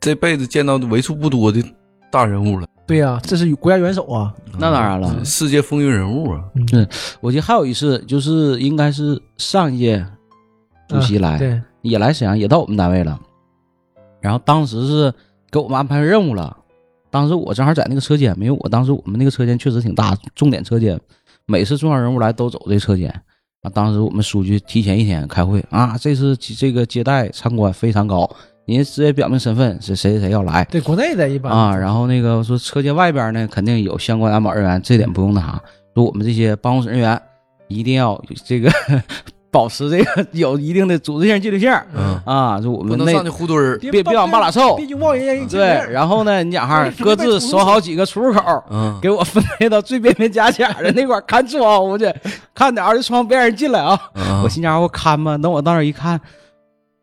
[0.01, 1.63] 这辈子见到的为数不多的
[2.11, 6.43] 大人物了，对呀，这是国家元首啊，那当然了，世界风云人物啊。
[6.73, 6.89] 嗯
[7.21, 10.05] 我记得还有一次，就是应该是上一届
[10.89, 13.17] 主席来，嗯对，也来沈阳，也到我们单位了。
[14.21, 15.15] 然后当时是
[15.53, 16.57] 给我们安排任务了，
[17.13, 21.01] 当时我正好在那个车间，没有我当时我们那个车间确实挺大，重点车间，
[21.47, 23.09] 每次重要人物来都走这车间。
[23.63, 28.29] 啊，当时我们书记提前一天开会啊，这次这个接待参观非常高，
[28.67, 31.77] 人家直接表明身份是谁谁谁要来对，国内的一般啊。
[31.77, 35.61] 然后那个说车间外边呢，肯定有相关安保人员，这点不用那。
[35.95, 37.21] 说我们这些办公室人员
[37.67, 38.71] 一定要这个
[39.51, 42.61] 保持这个有一定的组织性、纪律性嗯，啊。
[42.61, 43.77] 就我们那不能上去胡堆儿。
[43.79, 52.09] 别别往半拉凑别拥抱人家一对，然后呢，你讲哈哎， 各自守好几个出入口，嗯，给我分配到最边边夹角的那块儿看窗户去，
[52.55, 54.01] 看点儿就窗别让人进来啊。
[54.15, 56.21] 啊我心家伙看吧，等我到那儿一看，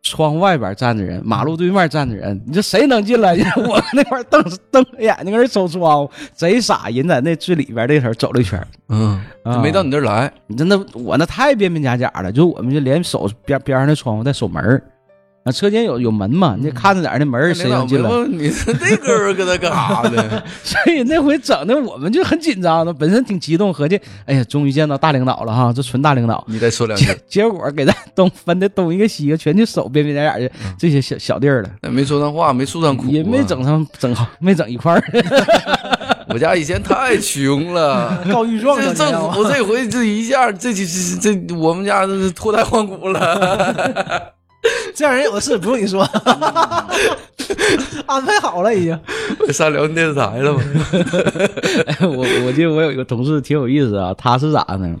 [0.08, 3.36] 窗户外边站着人，马路对面站着人，你说谁能进来？
[3.56, 6.88] 我那块瞪瞪着眼睛搁那瞅窗户，贼傻。
[6.88, 9.20] 人在那最里边那头走了一圈，嗯，
[9.62, 10.32] 没到你这儿来。
[10.46, 14.82] 你真的我那太边边角角了，就我们就连守边边上的窗户带守门儿
[15.48, 18.10] 啊，车间有有门嘛，你得看着点那门儿谁领导能进来。
[18.28, 20.42] 你说那哥们儿搁那 干啥呢？
[20.62, 26.44] 所以那回整的我们就很紧张的，本身挺激动，合计哎呀，终于见到大领导了哈，这纯大领导。
[26.48, 35.02] 你再说两句结，结果给咱东分的东一个西一个，全去守边边角角去这些小小地儿了，那没说上话，没诉上苦、啊，也没整上整好，没整一块儿。
[36.30, 44.34] 我家以前太穷了， 告御状这，政府这回这一下，这这这这我们家这是脱胎换骨了。
[44.94, 46.02] 这样人有的是，不用你说，
[48.06, 48.98] 安排好了已经。
[49.52, 50.60] 上辽宁电视台了吗？
[51.86, 54.94] 哎我我记得我有一个同事挺有意思啊，他是咋呢？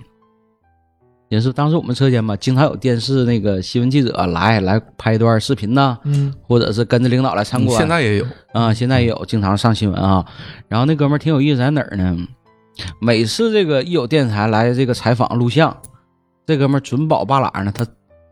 [1.28, 7.76] 也是当时我们车间嘛，经常有电视那个新闻记者来来拍一段视频呐，嗯或者是跟着领导来参观。
[7.76, 10.24] 现在也有，啊，现在也有经常上新闻啊。
[10.68, 12.16] 然后那哥们儿挺有意思，在哪儿呢？
[13.00, 15.76] 每次这个一有电视台来这个采访录像，
[16.46, 17.84] 这哥们儿准保半拉呢，他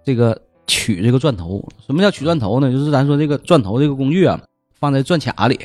[0.04, 1.66] 这个取这个钻头。
[1.87, 2.70] 什么叫取钻头呢？
[2.70, 4.40] 就是咱说这个钻头这个工具啊，
[4.79, 5.59] 放在钻卡里，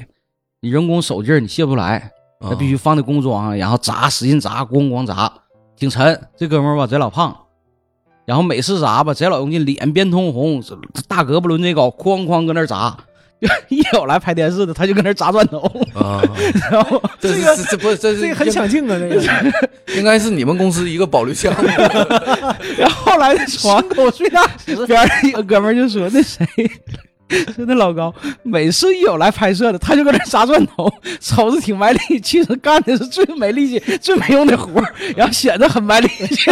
[0.59, 5.31] 你人工手劲儿你卸不出来，啊那必须放在工装上，然后砸，使劲砸，咣咣砸，
[5.75, 6.27] 挺沉。
[6.37, 7.35] 这哥们儿吧，贼老胖，
[8.25, 10.61] 然后每次砸吧，贼老用劲，脸变通红，
[11.07, 12.97] 大胳膊抡贼高，哐哐搁那儿砸。
[13.69, 15.59] 一有来拍电视的，他就搁那砸砖头，
[15.95, 16.21] 啊，
[16.71, 19.21] 然后这是这个这这不这是这个很抢镜啊，这个。
[19.97, 21.67] 应该是你们公司一个保留项目。
[22.77, 26.45] 然后后来床头睡大边上一个哥们儿就说：“那谁，
[27.55, 36.51] 说那老高，每次一有来拍摄的，他就搁那砸砖头，瞅着挺卖力，其实干的是最没力气、最没用的活儿，然后显得很卖力气，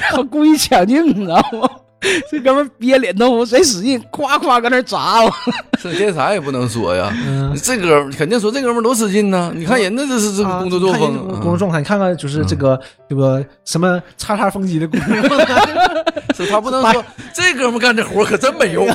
[0.00, 1.70] 然后故意抢镜，你知道吗？”
[2.30, 5.32] 这哥们儿憋脸通红，谁使劲，夸夸搁那砸我。
[5.82, 9.52] 这电视台也不能说呀，嗯这哥们儿肯定说这哥们儿多使劲呢。
[9.54, 12.78] 你看人家这是这个啊工作作风，工作状态，你看看就是这个
[13.08, 16.04] 这个什么叉叉风机的工作状态，
[16.36, 18.86] 是他不能说这哥们儿干这活可真没用，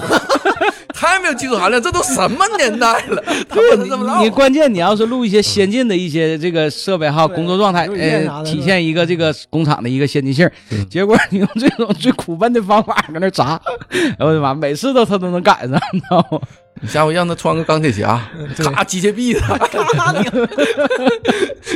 [1.00, 1.82] 太没有技术含量。
[1.82, 4.30] 这都什么年代了，他不能这么唠你。
[4.30, 10.52] 关键你要是录一些先进的一些这个设备哈，对工作状态，呃，体现一个这个工厂的一个先进性儿。
[10.90, 16.40] 结果你用这种最苦闷的方法搁那儿砸，哎呦我的妈，每次都他都能赶上，你知道吗？
[16.82, 18.22] 你下回让他穿个钢铁侠，
[18.56, 19.58] 对咔机械臂他，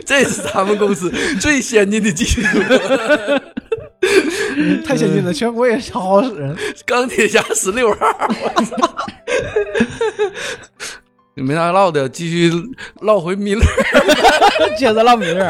[0.06, 2.42] 这是咱们公司最先进的技术。
[4.86, 6.56] 太先进了，全国也好好使。
[6.86, 7.98] 钢铁侠十六号，
[8.30, 8.76] 我操！
[11.36, 12.52] 没啥唠的，继续
[13.02, 13.62] 唠回米勒。
[14.78, 15.50] 接着唠米勒，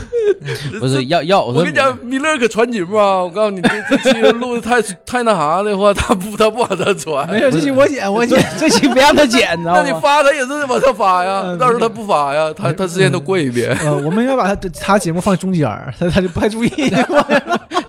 [0.80, 3.22] 不是要要我跟你讲，米勒可传节目啊！
[3.22, 8.44] 我告诉你，这这期录的太太那啥的话， 他不他不往上传没传，有，这期我剪，我剪。
[8.58, 9.92] 这期别让他剪，你知那你？
[10.00, 13.76] 发他也是往上发呀，嗯到时候他不发呀，他他之前都过一遍。
[13.84, 16.70] 呃，我们要把他他节目放中间，他他就不太注意。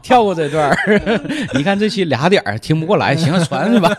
[0.01, 0.75] 跳过这段，
[1.53, 3.89] 你看这期俩点儿听不过来，行了，传去吧。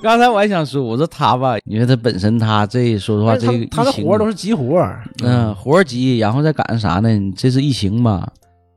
[0.02, 7.10] 刚才我还想说，我说他吧，因为他本身他这说实话，这个他的活儿都是急活儿，嗯，活儿急，然后再赶上啥呢？
[7.10, 8.26] 你这次疫情吧，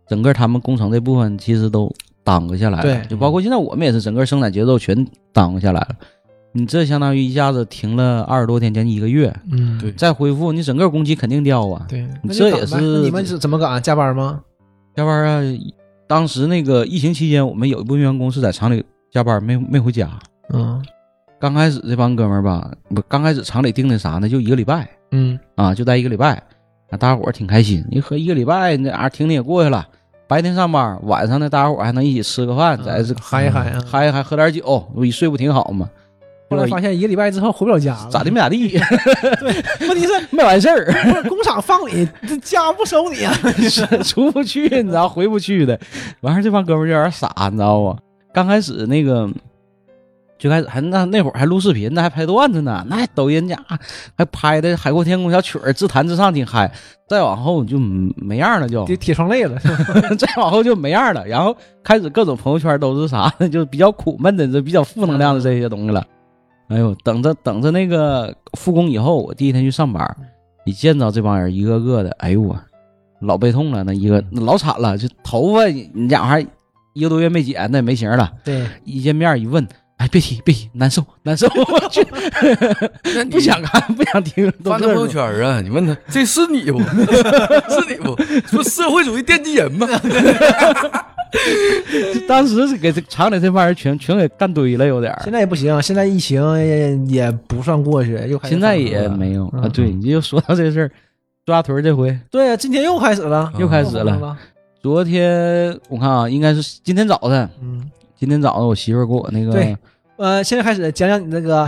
[0.08, 1.90] 整个他们工程这部分其实都
[2.24, 5.90] 耽搁下来了，对就包括现在我们也是整个生产节奏全耽搁下来了。
[6.56, 11.86] 你这相当于一下子停了二十多天，将近一个月，嗯，对再恢复，你整个工期肯定掉啊。
[11.90, 13.82] 对，你这也是你们是怎么赶？
[13.82, 14.42] 加班吗？
[14.96, 15.42] 加班啊，
[16.06, 20.08] 当时那个疫情期间，我们有一部分员工是在厂里加班，没没回家。
[20.54, 20.80] 嗯
[21.44, 24.30] 刚开始这帮哥们儿吧，不，刚开始厂里定的啥呢？
[24.30, 26.42] 就一个礼拜嗯啊，就待一个礼拜，
[26.90, 27.84] 啊，大家伙儿挺开心。
[27.92, 29.86] 你合一个礼拜，那啥停停也过去了。
[30.26, 33.84] 白天上班，晚上呢，大家伙儿还能一起吃个饭，在这嗨一嗨啊。
[33.86, 35.90] 嗨一嗨，喝点酒，我一睡不挺好吗？
[36.50, 38.80] 后来发现一个礼拜之后回不了家了，咋的没咋地，
[39.86, 43.34] 问题是没完事儿，不是工厂放你，这家不收你啊？
[44.06, 45.78] 出不去，你知道回不去的。
[46.22, 47.98] 完事儿这帮哥们儿就有点傻，你知道不？
[48.34, 49.30] 刚开始那个。
[50.44, 53.58] 最开始还那那会儿还录视频呢，还拍段子呢，那抖音家
[54.18, 56.70] 还拍的《海阔天空》小曲儿，自弹自唱挺嗨。
[57.08, 59.58] 再往后就没样了，就就铁窗泪了，
[60.20, 61.26] 再往后就没样了。
[61.26, 63.34] 然后开始各种朋友圈都是啥？
[63.50, 66.06] 就比较苦闷的，这比较负能量的这些东西了。
[66.68, 70.06] 哎呦，等着等着那个复工以后，我第一天去上班，
[70.66, 72.60] 一见着这帮人一个个的，哎呦我
[73.22, 76.46] 老悲痛了，那一个老惨了，就头发你家伙
[76.94, 78.30] 一个多月没剪，那也没型了。
[78.44, 79.66] 对，一见面一问，
[80.04, 82.04] 哎，别提别提，难受难受， 我去，
[83.32, 85.62] 不想看不想听，都发那朋友圈啊？
[85.62, 86.78] 你问他这是你不？
[86.84, 88.14] 是你不？
[88.46, 89.88] 说社会主义奠基人吗？
[92.28, 95.32] 当时是给这厂里这帮人全全给干堆了，有点儿现。
[95.32, 99.62] 在也不行，现在疫情也也不算过去，又开始现在也没有啊。
[99.64, 100.92] 嗯对，你就说到这事儿，
[101.46, 104.18] 抓屯儿这回对啊，今天又开始了，又开始了。
[104.18, 104.38] 了。
[104.82, 107.90] 昨天我看啊，应该是今天早晨，嗯，
[108.20, 109.78] 今天早上我媳妇儿给我那个对
[110.18, 111.68] 呃，现在开始讲讲你那个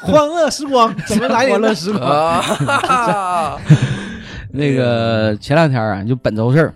[0.00, 2.08] 欢乐时光怎么来的欢乐时光。
[2.08, 3.58] 啊
[4.50, 6.74] 那个前两天啊，就本周事儿，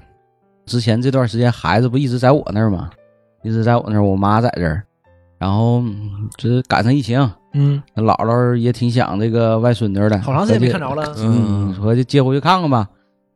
[0.66, 2.90] 之前这段时间孩子不一直在我那儿吗？
[3.44, 4.82] 一直在我那儿，我妈在这儿，
[5.38, 7.18] 然后嗯这赶上疫情，
[7.54, 11.14] 嗯，姥姥也挺想这个外孙女的，好长时间没看着了。
[11.18, 12.88] 嗯，合计接回去看看吧，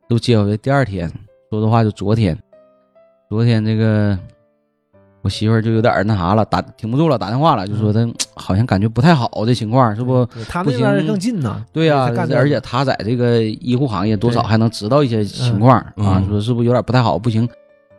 [0.09, 0.57] 都接回去。
[0.57, 1.09] 第二天，
[1.49, 2.37] 说的话就昨天，
[3.29, 4.19] 昨天这个
[5.23, 8.05] 我媳妇儿就有点儿那啥了，打挺不住了，打电话了，就说她
[8.35, 10.25] 好像感觉不太好，这情况是不？
[10.27, 11.63] 对他那边儿更近呢。
[11.71, 17.47] 对呀、而且她在这个医护行业多少还能知道一些情况嗯啊，嗯说是不是有点不太好，不行。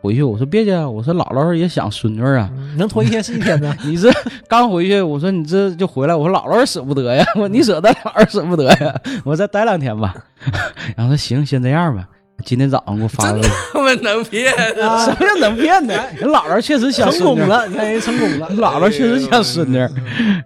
[0.01, 3.75] 回去我说别介，我说姥姥也想孙女儿啊，嗯能拖一天是一天呢。
[3.83, 4.07] 你这
[4.47, 10.13] 刚回去，我说你这就回来，我说姥姥舍不得呀，我说你舍得，姥姥舍不得呀，我再待两天吧。
[10.95, 12.07] 然后说行，先这样吧。
[12.43, 15.93] 今天早上给我发了个，他妈能骗啊 什么叫能骗呢？
[16.17, 18.49] 人姥姥确实想成孙女儿，功 了，你看人成功了。
[18.51, 19.89] 姥姥确实想孙女儿。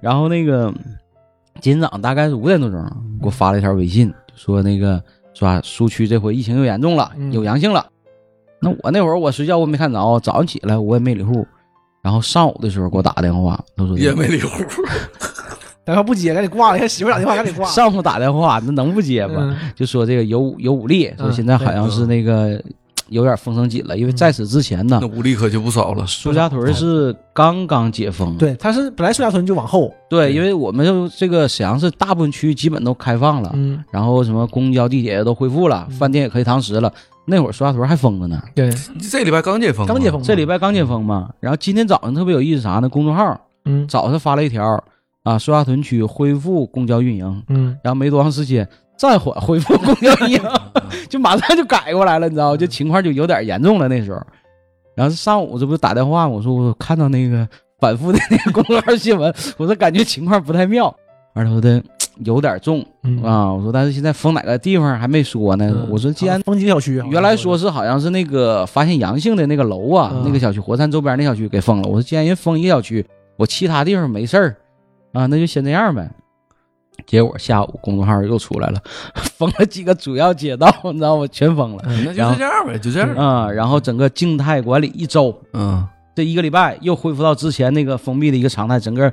[0.02, 0.74] 然后那个
[1.62, 2.82] 今天早上大概是五点多钟，
[3.20, 5.02] 给我发了一条微信，说那个
[5.34, 7.86] 说啊苏区这回疫情又严重了，嗯有阳性了。
[8.62, 11.46] 那我那会儿我睡觉我没看着，早上起来我也没理户。
[12.02, 14.64] 然后上午的时候给我打个电话，他说也没理户，
[15.86, 16.78] 电话不接，赶紧挂了。
[16.78, 17.66] 看媳妇打电话，赶紧挂。
[17.68, 19.36] 上午打电话，那能不接吗？
[19.40, 22.62] 嗯就说这个有有武力，说嗯现在好像是那个
[23.10, 26.06] 有点风声紧了，因为在此之前呢那，武力可就不少了。
[26.06, 36.94] 苏家屯是刚刚解封，对，他是本来苏家屯就往后，对，因为我们就这个沈阳市大部分区域基本都开放了，嗯，然后什么公交、地铁也都恢复了，饭店也可以堂食了。
[37.26, 38.72] 那会儿苏家屯还封着呢，对，
[39.10, 41.30] 这礼拜刚解封，刚解封，这礼拜刚解封嘛。
[41.40, 42.90] 然后今天早上特别有意思啥呢？
[42.90, 44.84] 公众号嗯早上发了一条
[45.30, 50.42] 啊，苏家屯区恢复公交运营，嗯，然后没多长时间暂缓恢复公交运营，
[51.08, 52.58] 就马上就改过来了，你知道吗？
[52.58, 54.20] 就情况就有点严重了那时候。
[54.96, 57.48] 然后上午这不是打电话，我说我看到那个
[57.80, 60.94] 反复的那个公众号新闻，我说感觉情况不太妙，
[61.36, 61.82] 完了说的
[62.26, 65.70] 有点重嗯啊，我说但是现在封哪个地方还没说呢。
[65.74, 71.88] 嗯我说既然封几个小区，原来说是好像是那个发现阳性的那个楼啊，嗯那个小区火山周边那小区给封了。
[71.88, 73.06] 我说既然人封一个小区，
[73.38, 74.56] 我其他地方没事儿
[75.14, 76.10] 啊，那就先这样呗。
[77.08, 78.82] 结果下午公众号又出来了，
[79.38, 81.26] 封了几个主要街道，你知道吗？
[81.32, 83.16] 全封了那就这样呗，就这样。
[83.16, 89.12] 啊、然后整个静态管理一周，嗯，这一个礼拜又恢复到之前那个封闭的一个常态，整个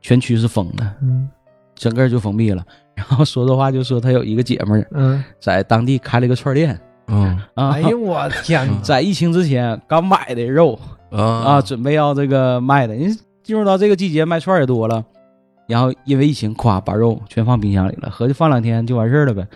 [0.00, 1.28] 全区是封的，嗯
[1.74, 2.64] 整个就封闭了。
[2.94, 6.78] 然后说的话就说他有一个姐们儿嗯，在当地开了一个串店
[7.08, 10.78] 嗯啊，哎呦我天 哪，在疫情之前刚买的肉
[11.10, 15.04] 啊啊，准备要这个卖的，因为进入到这个季节卖串儿也多了，
[15.66, 19.46] 然后因为疫情，咵把肉全放冰箱里了，合计放两天就完事儿了呗。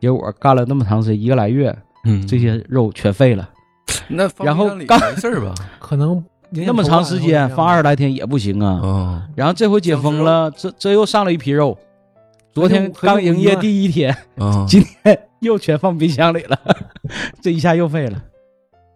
[0.00, 3.48] 结果干了那么长时间，一个来月，嗯，这些肉全废了。
[4.08, 5.54] 那然后冰箱里刚没事儿吧？
[5.80, 8.80] 可能那么长时间放二十来天也不行啊。
[8.82, 11.76] 哦，然后这回解封了，这这又上了一批肉。
[12.54, 16.58] 昨天刚营业第一天，啊，今天又全放冰箱里了，
[17.42, 18.22] 这一下又废了。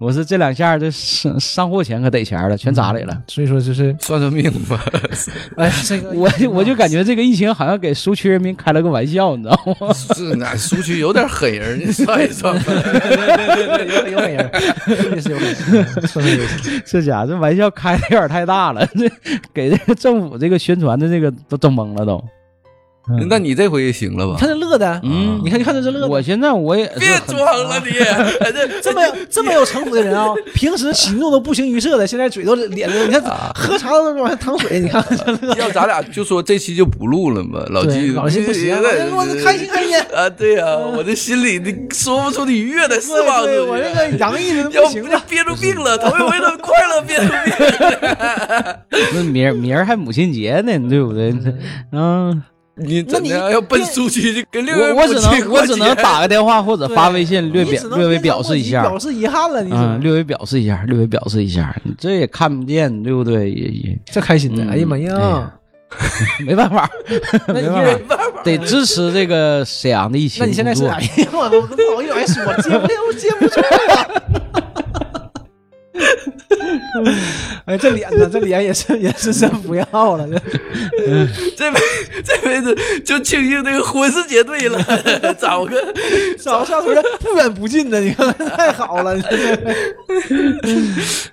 [0.03, 3.23] 我是这两下这上上货钱可得钱了，全砸里了。
[3.29, 4.85] 所以说就是，算算命吧。
[5.57, 9.93] 哎，这个 我我就感觉这个疫情好像给苏区人民开了个玩笑，你知道吗？
[9.95, 12.73] 是那苏区有点狠人，你算一算吧。
[12.73, 14.51] 有有狠人，
[14.89, 16.45] 真的是有狠人，说的有
[16.85, 19.09] 这家伙这玩笑开的有点太大了，这
[19.55, 22.21] 给这个政府这个宣传的这个都整懵了都。
[23.09, 24.39] 嗯那你这回也行了吧你？
[24.41, 27.91] 看他乐的，嗯你看你看他这乐的，我现在我也别装了你，
[28.53, 33.23] 这这么有这么有城府的人啊， 平时喜怒都不形于色的，现在嘴都咧着，你看
[33.55, 35.55] 喝茶都往下淌水，你看这乐。
[35.57, 38.73] 要咱俩就说这期就不录了嘛，老对季老季不行，
[39.17, 39.99] 我这开心开心。
[40.15, 43.43] 啊，对呀，我这心里你说不出的愉悦的是吧？
[43.43, 45.21] 对，我这个洋溢的要不不行了。
[45.29, 47.53] 憋住病了，头一回的快乐憋住病。
[49.15, 51.35] 那明儿明儿还母亲节呢，对不对？
[51.93, 52.43] 嗯，
[52.85, 59.73] 你怎的要奔苏区去跟六月我我只能我只能打个电话或者发微信略表略微表示一下表，示遗憾了，你
[60.03, 63.51] 略微表示一下，略微表示一下，你这也看不见，对不对？
[63.51, 65.53] 也也这开心的，嗯哎呀妈呀！
[66.47, 66.89] 没办法，
[67.49, 67.69] 那没
[68.09, 74.23] 办法，得支持这个沈阳的疫情那你现在哎呀，我我不好意思说，接不了，我接不住了。
[77.67, 78.29] 哎 哎，这脸呢？
[78.31, 79.85] 这脸也是也是真不要
[80.17, 80.39] 了，这
[81.57, 81.81] 这辈
[82.25, 84.79] 这辈子就庆幸这个婚事结对了，
[85.39, 85.95] 找个
[86.39, 89.17] 找下回不远不近的，你看太好了，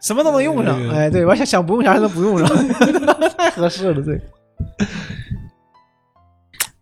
[0.01, 0.77] 什么都能用上。
[0.89, 2.67] 哎，对，完想想不用啥还能不用上，
[3.37, 4.19] 太合适了，这。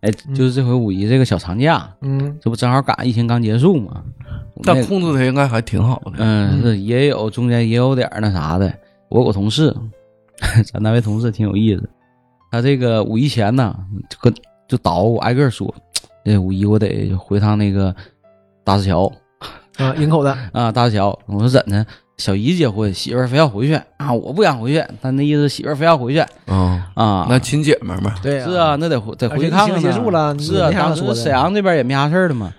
[0.00, 4.02] 哎，就是这回五一这个小长假，嗯这不正好赶上疫情刚结束嘛？
[4.62, 6.12] 但控制的应该还挺好的。
[6.18, 8.72] 嗯，是也有中间也有点儿那啥的。
[9.08, 9.74] 我有个同事，
[10.72, 11.88] 咱单位同事挺有意思，
[12.50, 13.76] 他这个五一前呢，
[14.08, 14.34] 就跟
[14.68, 15.72] 就捣鼓挨个儿说，
[16.24, 17.94] 这五一我得回趟那个
[18.64, 19.10] 大石桥
[19.78, 21.18] 啊，营口的，啊，大石桥。
[21.26, 21.86] 我说怎的？
[22.18, 27.26] 小姨结婚，媳妇儿非要回去啊，我不想回去，但那意思媳妇儿非要回去嗯，啊。
[27.30, 32.52] 那亲姐们儿嘛，对是啊，，那得回得回去看看呢结束了是啊，当时沈阳这边也没啥事儿了嘛。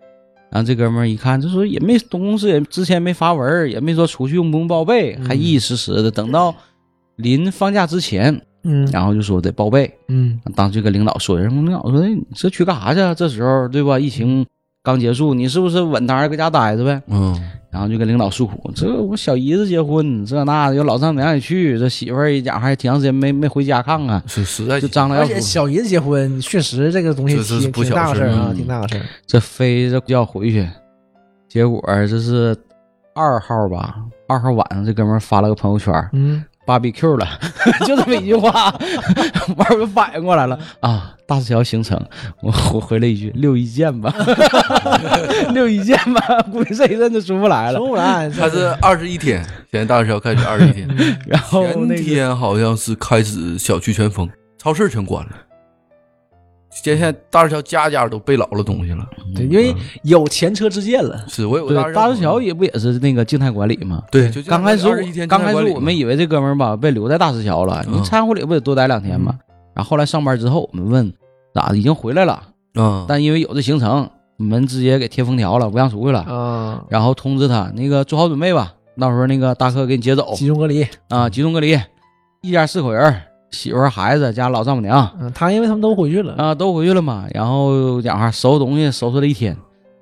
[0.49, 6.09] 然后这哥们儿一看，就说也没东公司也之前没发文儿，也没说出去用不用报备，还嗯一一实实的。
[6.09, 6.55] 等到
[7.17, 9.93] 临放假之前，嗯然后就说得报备。
[10.07, 13.13] 嗯当时就跟领导说，人领导说：“哎你这去干啥去啊？
[13.13, 13.99] 这时候对吧？
[13.99, 14.43] 疫情
[14.81, 17.39] 刚结束，你是不是稳当儿搁家待着呗？”嗯，
[17.71, 29.05] 然后就跟领导诉苦，这我小姨子结婚，这那的，又老丈母娘也去，这媳妇儿一家还挺长时间没没回家看看，是实在就张罗要而且小姨子结婚，确实这个东西挺挺不小大个事儿啊，挺大个事儿。
[29.27, 30.67] 这飞着要回去，
[31.47, 32.57] 结果这是
[33.13, 33.97] 二号吧，
[34.27, 36.43] 二号晚上这哥们儿发了个朋友圈儿嗯，
[36.77, 37.27] ，BBQ 了，
[37.87, 38.69] 就这么一句话，
[39.55, 41.99] 玩儿我就反应过来了啊，大石桥行程，
[42.41, 44.13] 我我回了一句六一见吧，
[45.53, 47.87] 六一见吧，估计这一阵就出不来了出。
[47.87, 50.87] 不来，他是二十一天，现在大石桥开始二十一天，
[51.25, 55.31] 然后前那天好像是开始小区全封，超市全关了。
[56.71, 61.25] 现在大石桥家家都备老了东西了，对，因为有前车之鉴了。
[61.27, 64.03] 是我有个大石石桥也不也是那个静态管理吗？
[64.11, 64.87] 对，就刚开始
[65.27, 69.37] 刚开始我们以为这哥们儿吧被留在大石桥了，你嗯参会里不得多待两天吗？
[69.73, 71.11] 然后后来上班之后，我们问
[71.53, 72.43] 咋的已经回来了，
[72.75, 76.19] 嗯，但因为有这行程，我们直接给贴封条了，不让出去了。
[76.21, 80.85] 啊，然后通知他那个做好准备吧，到时候那个大客给你接走集中隔离。
[81.09, 81.79] 啊，集中隔离，
[82.41, 87.25] 一家四口人儿，媳妇儿孩子加老丈母娘嗯，他因为他们都回去了，啊都回去了嘛。
[87.33, 89.55] 然后讲话收拾东西收拾了一天，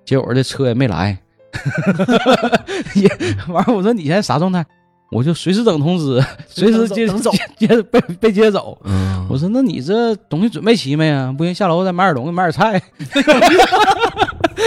[0.05, 1.17] 结果这车也没来，
[2.95, 3.09] 也
[3.47, 3.73] 完了。
[3.73, 4.65] 我说你现在啥状态？
[5.11, 8.77] 我就随时等通知， 随时接走 接接被被接走。
[8.83, 11.33] 嗯，我说那你这东西准备齐没啊？
[11.37, 12.81] 不行，下楼再买点东西，买点菜。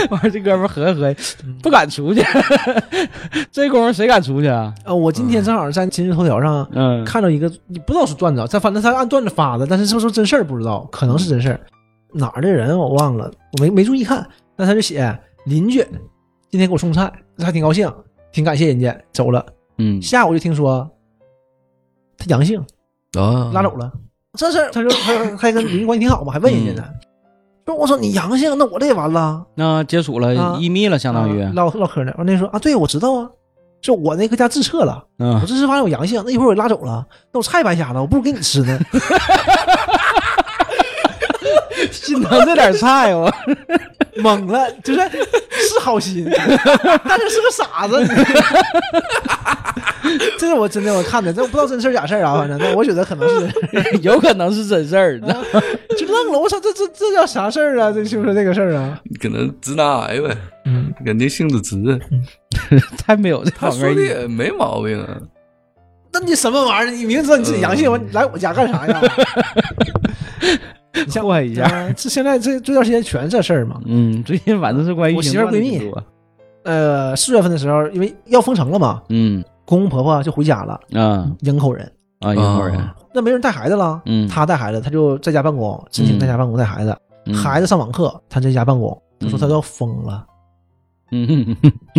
[0.09, 1.23] 完了，这哥们儿合计合计，
[1.63, 2.25] 不敢出去。
[3.53, 4.73] 这功夫谁敢出去啊？
[4.85, 11.61] 呃，我今天正好在今日头条上嗯，看到一个，你不知道是段子啊，他反正他按段子发的，但是是不是真事儿不知道，可能是真事儿。
[12.13, 14.27] 哪儿的人我忘了，我没没注意看，
[14.57, 15.85] 但他就写邻居
[16.49, 17.93] 今天给我送菜，还挺高兴，
[18.33, 19.45] 挺感谢人家，走了。
[19.81, 20.03] 嗯。
[20.03, 20.89] 下午就听说
[22.19, 22.61] 他阳性，
[23.19, 23.91] 啊，拉走了。
[24.35, 24.71] 这事儿。
[24.71, 26.89] 他说他还跟邻居关系挺好嘛，还问人家呢。
[27.67, 30.59] 说我说你阳性，那我这也完了，那接触了啊。
[30.61, 31.41] 一密了，相当于。
[31.41, 32.13] 啊，唠唠嗑呢。
[32.19, 33.31] 完那说啊，对我知道啊，
[33.81, 38.79] 就我那个家自测了，我嗯，这次发现我阳性，那一会儿我拉走了，那我菜白瞎了，我不如给你吃呢。
[42.03, 43.31] 心疼这点菜我。
[44.21, 46.29] 懵了，就是是好心，
[47.09, 48.05] 但是是个傻子。
[50.37, 53.49] 这是我真的我看的，这我不知道真事儿假事儿啊，反正但我觉得可能是
[54.03, 55.63] 有可能是真事儿，儿
[55.97, 56.39] 就愣了。
[56.39, 57.93] 我操，这这这叫啥事儿啊？
[57.93, 59.01] 这就是这个事儿啊。
[59.23, 60.37] 可能直男癌呗，
[60.67, 61.77] 嗯，肯定性子直。
[62.99, 63.95] 太没有这他说。
[63.95, 65.17] 的也没毛病啊，
[66.13, 66.93] 那你什么玩意儿？
[66.93, 69.01] 你明知道你自己阳性，完你来我家干啥呀？
[70.95, 71.65] 你像祸害一下。
[71.65, 73.81] 啊这现在这这段时间全这事儿嘛。
[73.85, 75.81] 嗯，最近反正是关于我媳妇闺蜜
[76.65, 79.43] 呃，四月份的时候，因为要封城了嘛，嗯。
[79.65, 81.31] 公公婆婆就回家了，啊。
[81.41, 81.91] 营口人。
[82.19, 82.79] 啊，营口人，
[83.15, 84.29] 那没人带孩子了，嗯。
[84.29, 87.35] 他带孩子，他就在家办公，申请在家办公带孩子，嗯。
[87.35, 90.27] 孩子上网课，他在家办公，他说他都要疯了。
[91.13, 91.57] 嗯，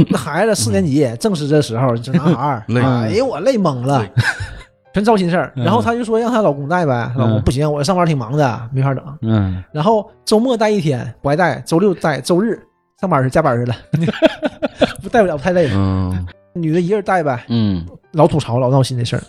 [0.10, 4.06] 那孩子四年级，正是这时候，这男孩儿， 哎呦我累懵了，
[4.94, 5.54] 全糟心事儿。
[5.56, 5.64] 嗯。
[5.64, 9.04] 然后她就说让她老公带呗，她老公嗯不行，我上班挺忙的，没法整。
[9.22, 9.64] 嗯。
[9.72, 12.62] 然后周末带一天，不爱带，周六带，周日
[13.00, 13.76] 上班去加班去了，
[15.02, 15.68] 不带不了，太累。
[15.68, 15.74] 了。
[15.76, 17.86] 嗯，女的一个人带呗，嗯。
[18.14, 19.22] 老吐槽，老闹心的事儿。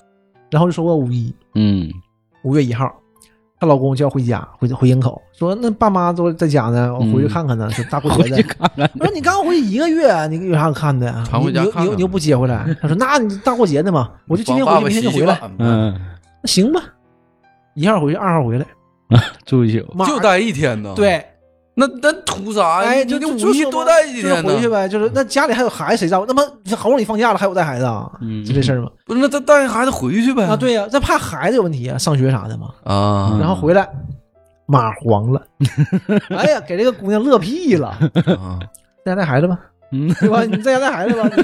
[0.50, 1.90] 然后就说过五一，嗯。
[2.42, 2.92] 五月一号，
[3.62, 8.44] 她老公就要回家，回回营口，说那爸妈都在家呢，我回去看看呢，说大过节的。
[8.98, 11.24] 我说你刚回去一个月，你有啥可看的呀？
[11.30, 12.66] 常回家看看你你又你又你又不接回来？
[12.82, 15.40] 他说那你大过节的嘛， 我就今天回去，明天就回来。
[15.58, 15.96] 嗯，
[16.42, 16.82] 那行吧，
[17.74, 18.66] 一号回去，二号回来，
[19.46, 21.24] 住一宿，就待一天呢。，对，
[21.74, 22.90] 那那图啥呀？
[22.90, 24.60] 哎，就就五一多带几天回？
[24.60, 26.26] 去呗，就是那家里还有孩子谁照顾？
[26.26, 26.42] 那么
[26.76, 28.90] 好不容易放假了，还有带孩子啊，嗯就这事儿嘛。
[29.06, 30.44] 不是，那他带孩子回去呗？
[30.44, 32.68] 啊，对呀，这怕孩子有问题啊，上学啥的嘛。
[32.84, 33.88] 啊，然后回来
[34.66, 35.42] 马黄了，
[36.30, 37.88] 哎呀，给这个姑娘乐屁了，
[38.38, 38.58] 啊
[39.04, 39.58] 在家带孩子吧，
[39.92, 40.44] 嗯，对吧？
[40.44, 41.42] 你在家带孩子吧， 你你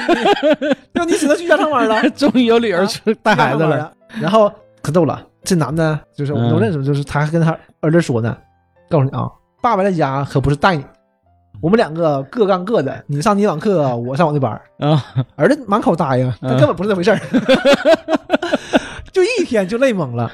[0.93, 1.05] 对吧？
[1.07, 3.77] 你只能居家上班了， 终于有理由去带孩子了。
[3.77, 3.93] 了。
[4.21, 4.51] 然后
[4.83, 8.37] 可逗了，这男的就是我们都嗯认识，就是他还跟他儿子说呢，
[8.89, 9.29] 告诉你啊，
[9.61, 10.85] 爸爸在家可不是带你，
[11.61, 14.63] 我们两个各干各的，你上你网课，我上我的班儿。
[14.79, 15.05] 啊，
[15.37, 17.19] 儿子满口答应，但根本不是那回事儿，
[19.13, 20.31] 就一天就累懵了。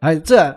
[0.00, 0.56] 哎，这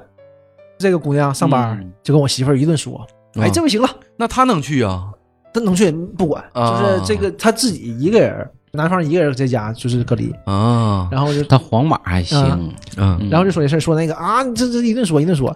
[0.77, 3.05] 这个姑娘上班嗯就跟我媳妇儿一顿说，
[3.39, 5.09] 哎，这回行了，那她能去啊？
[5.53, 12.39] 她能去不管，啊就是这个她自己一个人，男方一个人在家就是隔离，啊，然后就他黄马还行，
[12.97, 15.53] 嗯嗯然后就说这事儿，说那个啊，这这一顿说一顿说，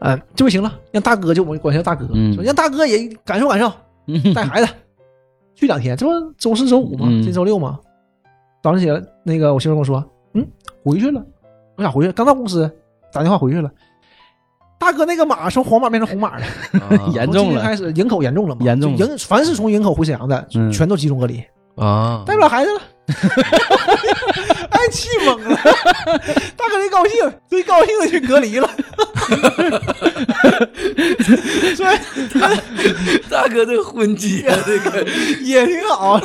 [0.00, 3.72] 嗯，这不行了，让大哥就我们管他叫大哥，嗯说让大哥也感受感受，
[4.06, 4.68] 嗯带孩子
[5.54, 7.06] 去两天，这不周四周五吗？
[7.08, 7.78] 嗯今周六吗？
[8.62, 10.46] 早上起来，那个我媳妇跟我说，嗯，
[10.84, 11.22] 回去了。
[11.76, 12.12] 我咋回去？
[12.12, 12.70] 刚到公司
[13.12, 13.70] 打电话回去了。
[14.78, 16.44] 大哥，那个马从黄马变成红马了，
[16.80, 18.64] 啊严重了开始营口严重了嘛？
[18.64, 21.42] 严重营凡是从营口回沈阳的，嗯全都集中隔离，
[21.76, 22.80] 啊，带不了孩子了。
[24.84, 25.56] 哎，气懵了！
[26.56, 28.68] 大哥一高兴，最高兴的去隔离了。
[31.74, 31.96] 所以
[33.30, 35.02] 大哥这婚期啊，这个
[35.42, 36.16] 也挺好。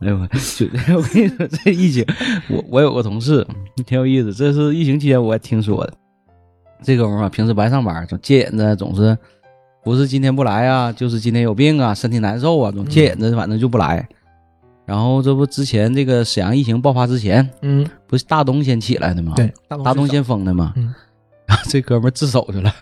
[0.00, 0.66] 哎呦我就
[0.96, 2.04] 我跟你说，这疫情，
[2.50, 3.46] 我我有个同事
[3.86, 5.92] 挺有意思，这是疫情期间我也听说的。
[6.82, 9.16] 这哥们儿啊，平时不爱上班，总戒瘾着，总是
[9.82, 14.06] 不是今天不来啊，就是今天有病啊，身体难受啊，总戒瘾着，反正就不来。
[14.86, 19.32] 然后这不之前这个沈阳疫情爆发之前，嗯，不是大东先起来的吗？
[19.36, 20.72] 对，，大东先封的吗。
[20.76, 20.94] 嗯
[21.46, 22.74] 然后这哥们自首去了，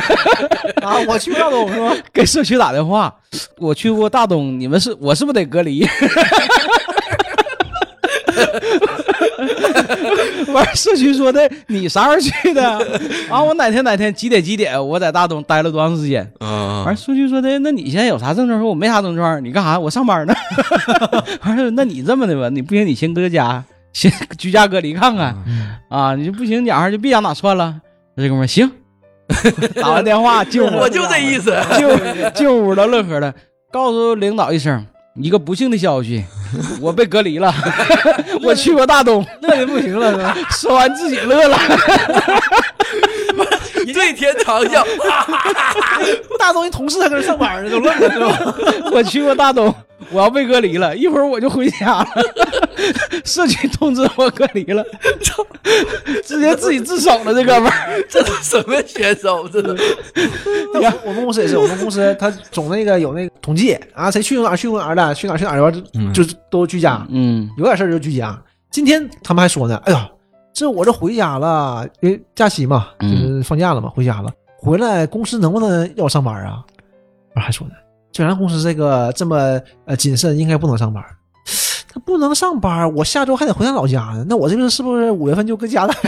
[0.80, 1.94] 啊，我去过大东是吧？
[2.10, 3.14] 给社区打电话，
[3.58, 5.86] 我去过大东，你们是我是不是得隔离？
[10.52, 12.64] 完，社区说的你啥时候去的？
[13.30, 16.30] 啊，我哪天哪天几点几点我在大东待了多长时间？
[16.40, 18.58] 啊完，社区说的，那你现在有啥症状？
[18.60, 19.78] 说我没啥症状，你干啥？
[19.78, 20.34] 我上班呢。
[21.44, 23.62] 完了，那你这么的吧，你不行，你先搁家，
[23.92, 25.36] 先居家隔离看看
[25.88, 26.14] 啊。
[26.14, 27.76] 你就不行，俩人就别想哪窜了。
[28.16, 28.70] 这哥们行，
[29.80, 31.54] 打完电话进屋，我就这意思。
[31.76, 31.86] 进
[32.34, 33.34] 进屋了，乐呵的，
[33.70, 34.86] 告诉领导一声。
[35.18, 36.24] 一个不幸的消息，
[36.80, 37.52] 我被隔离了。
[38.42, 40.36] 我去过大东，乐的不行了是吧？
[40.50, 41.58] 说完自己乐了。
[43.94, 44.84] 对天长啸，
[46.38, 48.90] 大东一同事还搁那上班呢，都乐了是吧？
[48.92, 49.74] 我去过大东，
[50.10, 52.06] 我要被隔离了，一会儿我就回家了。
[53.24, 54.84] 社区通知我隔离了，
[55.22, 55.44] 操
[56.24, 58.02] 直接自己自首了，这哥们儿。
[58.08, 59.48] 这是什么选手？
[59.48, 59.68] 这是
[60.74, 68.40] 我我们公司也是，我们公司他总那个有那个统计啊，谁去过哪儿去过哪儿的，去哪儿去哪儿的，完就嗯就都居家，嗯有点事儿就居家。
[68.70, 70.08] 今天他们还说呢，哎呀，
[70.52, 76.62] 这我这回家了，因为假期嘛，就嗯是放假了嘛，回家了，回来公司能不能要我上班啊？
[77.34, 77.74] 完还说呢，
[78.16, 81.04] 既然公司这个这么呃谨慎，应该不能上班。
[81.92, 84.24] 他不能上班，我下周还得回趟老家呢。
[84.26, 85.94] 那我这边是不是五月份就搁家待？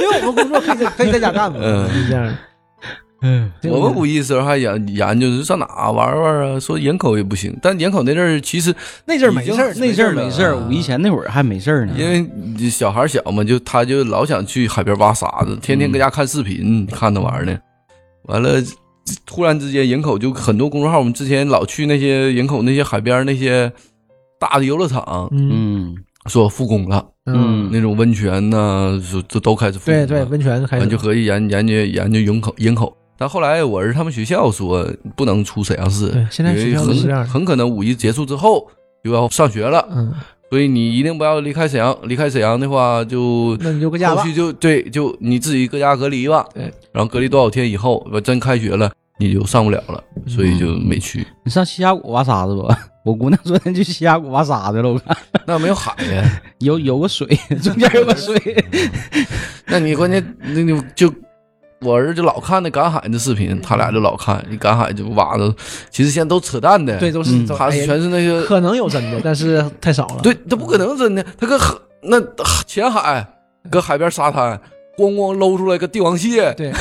[0.00, 2.34] 因为我们工作可以在 可以在家干嘛，嗯是这样的。
[3.20, 6.58] 嗯我们五一时候还研研究是上哪玩玩啊？
[6.58, 8.74] 说营口也不行，但营口那阵儿其实
[9.04, 11.92] 那阵儿没事儿，那阵儿没事儿，五一前那会儿还没事儿呢。
[11.98, 17.58] 因为小孩小嘛，就他就老想去海边挖沙子，天天搁家看视频，看那玩意儿呢。
[18.24, 18.60] 完了，
[19.26, 23.70] 突然之间营口就很多公众号，我们之前老去那些营口那些海边那些
[24.38, 25.96] 大的游乐场，嗯嗯
[26.26, 30.06] 说复工了，嗯那种温泉呐，说这都开始复工了。
[30.06, 32.94] 对对，温泉开始就合计研研究研究营口营口。
[33.16, 38.64] 但后来我儿他们学校说不能出沈阳市，对现在学校都是这样的很很可能五一结束之后
[39.02, 40.12] 就要上学了，嗯，
[40.50, 41.96] 所以你一定不要离开沈阳。
[42.04, 44.32] 离开沈阳的话，就那你就搁家吧后续。
[44.32, 46.46] 就对，就你自己搁家隔离吧。
[46.54, 48.88] 对，然后隔离多少天以后，我真开学了，
[49.18, 51.26] 你就上不了了，所以就没去。
[51.44, 52.68] 你上西峡谷挖沙子不？
[53.04, 55.16] 我姑娘昨天去西峡谷挖沙子了，我看
[55.46, 57.26] 那没有海呀， 有有个水，
[57.62, 58.36] 中间有个水。
[59.66, 61.12] 那你关键那你就。
[61.80, 65.54] 我儿子就老看那赶海的视频，他俩就老看，你赶海就挖的，
[65.90, 70.20] 其实现在都扯淡的，对，都是嗯全是那些可能有真的，但是太少了。
[70.20, 72.20] 对，他不可能真的，他搁海那
[72.66, 73.24] 浅海，
[73.70, 74.60] 搁海边沙滩，
[74.98, 76.72] 咣咣搂出来个帝王蟹，对，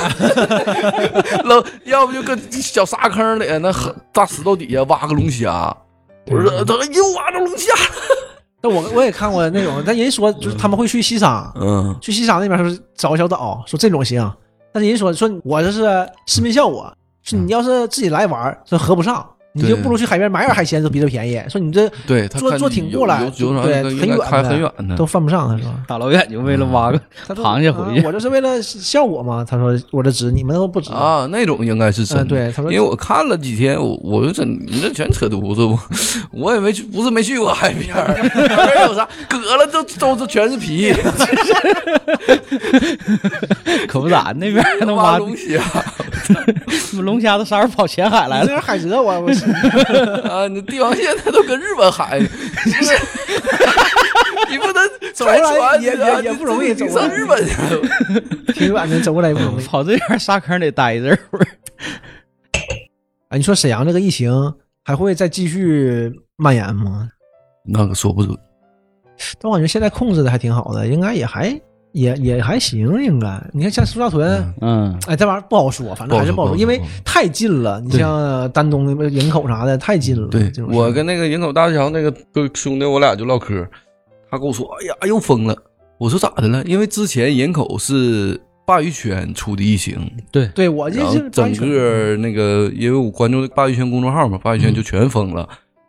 [1.45, 3.71] 搂，要不就搁小沙坑里那
[4.11, 5.75] 大石头底下挖个龙虾。
[6.25, 7.71] 我说他又挖着龙虾，
[8.59, 11.95] 但我我也看过那种，但人说就是他们会去西沙，嗯。
[12.01, 14.29] 去西沙那边说找个小岛，说这种行，
[14.73, 16.91] 但是人说说我这是市民效果，
[17.21, 19.23] 说你要是自己来玩儿，这合不上，
[19.57, 21.41] 你就不如去海边买点海鲜都比这便宜。
[21.49, 25.05] 说你这对坐坐艇过来有有对很远很远呢都。
[25.07, 25.73] 犯不上，他说。
[25.87, 26.99] 大老远就为了挖个
[27.29, 29.43] 螃蟹回去啊我这是为了效果嘛。
[29.43, 30.91] 他说我这值，你们都不值。
[30.91, 35.79] 啊，那种应该是真对他说因为我看了几天，我我就真你这全扯犊子，我
[36.31, 38.13] 我也没去，不是没去过海边儿，
[38.49, 39.07] 海边有啥？
[39.29, 40.93] 割了都都是全是皮，
[43.87, 45.63] 可不咋，那边还能挖挖龙虾
[47.01, 48.43] 龙虾都啥时候跑前海来了？
[48.43, 49.45] 你这是海蜇，我我是
[50.29, 50.47] 啊！
[50.47, 52.93] 你帝王蟹它都跟日本海，就是
[54.49, 58.53] 你不能走过来也也也不容易走过来你上日本去。
[58.53, 59.65] 挺远的，走过来也不容易。
[59.65, 61.19] 跑这边沙坑得待一阵儿。
[63.29, 67.09] 哎，你说沈阳这个疫情还会再继续蔓延吗？
[67.65, 68.37] 那个说不准，
[69.39, 71.59] 但我感觉现在控制的还挺好的，应该也还
[71.97, 73.41] 也也还行，应该。
[73.51, 74.29] 你看像苏家屯，
[74.61, 77.81] 嗯嗯，哎，这玩意儿不好说，反正还是不好说，因为太近了。
[77.81, 80.27] 你像丹东那边营口啥的，太近了。
[80.27, 83.67] 对我跟那个营口大桥那个哥兄弟，我俩就唠嗑，
[84.29, 85.55] 他跟我说：“哎呀，又封了。”
[85.97, 95.47] 我说：“咋的了？”因为之前营口是鲅鱼圈出的疫情，对，对我就是整个那个，因为我关注鲅鱼圈公众号嘛，鲅鱼圈就全封了。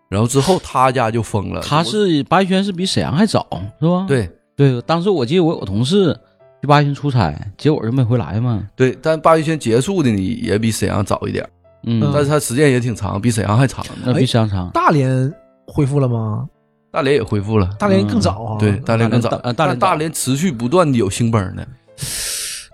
[0.08, 3.46] 然后之后他家就封了，他是鲅鱼圈是比沈阳还早，
[3.78, 4.06] 是吧？
[4.08, 4.26] 对
[4.58, 6.12] 对，当时我记得我有同事
[6.60, 8.68] 去八一圈出差，结果就没回来嘛。
[8.74, 11.48] 对，但鲅鱼圈结束的呢也比沈阳早一点，
[11.84, 13.92] 嗯，但是它时间也挺长，比沈阳还长呢。
[14.06, 14.68] 那比沈阳长。
[14.74, 15.32] 大连
[15.64, 16.48] 恢复了吗？
[16.90, 18.56] 大连也恢复了，大连更早啊。
[18.58, 21.64] 对，大连更早大，连大连大连持续不断的有兴崩的，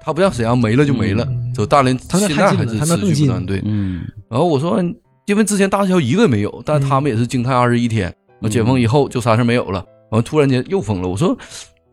[0.01, 3.61] 它不像沈阳没了就没了，嗯走大连现在还是持续不断对。
[3.64, 4.82] 嗯，然后我说，
[5.26, 11.09] 因为之前大桥一个也没有，但他们也是静态二十一天，嗯解封以后就啥事没有了，完突然间又封了。
[11.09, 11.37] 我说，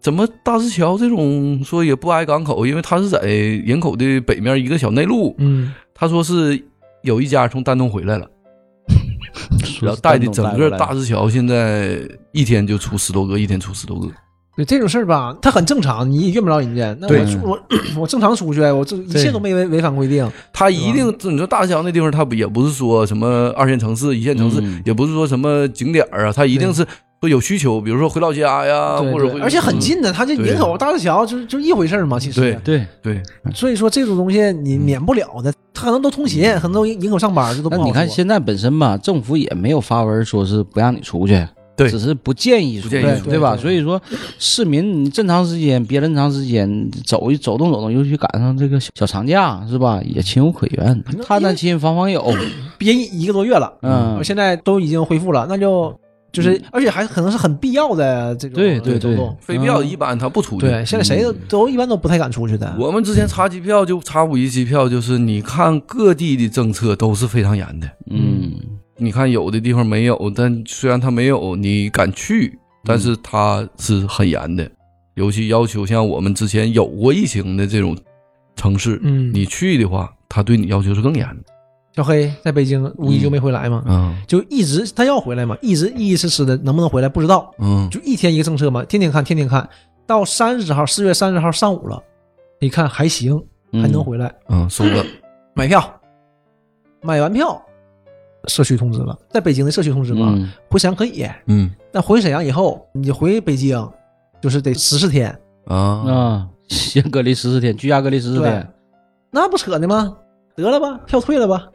[0.02, 5.36] 怎么大石桥这种说也不挨港口，因为它是在营口的北面一个小内陆。
[5.38, 6.62] 嗯，他说是
[7.04, 8.28] 有一家从丹东回来了，
[9.82, 12.00] 然后带的整个大石桥现在
[12.32, 14.08] 一天就出十多个，一天出十多个。
[14.54, 16.94] 对这种事儿吧，它很正常，你也怨不着人家。
[17.00, 17.60] 那对我我
[18.02, 20.30] 我正常出去，我这一切都没违违反规定。
[20.52, 26.86] 他一定，你说大石桥那地方，他不也不是说什么二线城市、一线城市，嗯也不是说什么景点儿啊，他一定是
[27.22, 32.42] 说有需求，比如说回老家呀，对或者回而且很近的，它这对营口大石桥就就一回事儿嘛，其实。
[32.42, 32.88] 对对。
[33.04, 33.22] 对，
[33.54, 37.84] 所以说这种东西你免不了的，他可能都通勤，可能都营口上班，这都不那。
[37.84, 43.52] 你看现在本身吧，政府也没有发文说是不让你出去，对只是不建议出去，不建议出对吧？
[43.52, 44.02] 对对所以说，
[44.40, 50.02] 市民你正常时间憋正长时间走一走动走动，尤其赶上这个小小长假，是吧？
[50.04, 52.34] 也情有可原，探探亲，访访友，
[52.80, 55.96] 憋一一个多月了，嗯现在都已经恢复了，那就
[56.32, 60.66] 就是，而且还可能是很必要的这种对对对非必要一般他不出去。
[60.66, 62.74] 对，现在谁都都一般都不太敢出去的。
[62.80, 67.90] 我们之前查机票就查五一机票，就是你看各地的政策都是非常严的。
[68.10, 68.54] 嗯，
[68.98, 74.70] 你看有的地方没有，但虽然他没有，你敢去，但是他是很严的，
[75.16, 77.98] 尤其要求像我们之前有过疫情的这种
[78.56, 81.51] 城市，嗯你去的话，他对你要求是更严的。
[81.94, 84.16] 小黑在北京五一就没回来嘛，嗯。
[84.28, 87.90] 就一直他要回来嘛，一直一一迟迟的，能不能回来不知道，嗯。
[87.90, 89.68] 就一天一个政策嘛，天天看，天天看，
[90.08, 92.02] 到三十号，四月三十号上午了，
[92.60, 93.42] 一看还行，
[93.74, 95.04] 还能回来，嗯，收了。
[95.54, 95.84] 买票，
[97.02, 97.62] 买完票，
[98.48, 101.70] 社区通知了，在北京的社区通知嘛，嗯回沈阳可以，嗯。
[101.92, 103.86] 那回沈阳以后，你回北京
[104.42, 108.66] 就是得十四天，啊啊，先隔离十四天，居家隔离十四天，，
[109.30, 110.16] 那不扯呢吗？
[110.56, 111.68] 得了吧，票退了吧，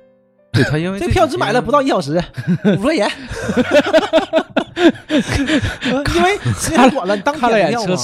[0.57, 2.23] 对他因为这票只买了不到一小时，
[2.65, 3.11] 五十块钱。
[6.17, 7.97] 因为时间太短了，当天的票嘛，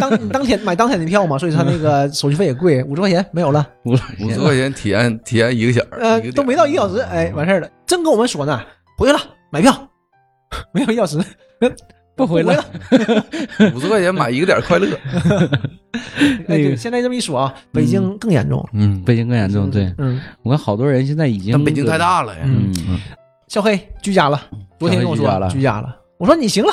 [0.00, 4.02] 当当天买当天的票嘛，所以他那个 手续费也贵，五十块钱没有了，五十
[4.40, 7.68] 块钱体验体验一个小时，呃都没到一个小时，哎，完事儿了。
[7.86, 8.60] 正跟我们说呢，
[8.98, 9.88] 回去了买票，
[10.72, 11.18] 没有一小时，
[12.16, 12.64] 不回来了。
[13.74, 14.88] 五十块钱买一个点快乐。
[16.48, 18.66] 哎，对，现在这么一说啊，北京更严重。
[18.72, 19.70] 嗯，北京更严重。
[19.70, 22.40] 对嗯，我看好多人现在已经但北京太，大了呀。
[22.44, 22.72] 嗯，
[23.48, 24.40] 小黑居家了，
[24.78, 26.72] 昨天跟我说居家了居家了，我说你行了，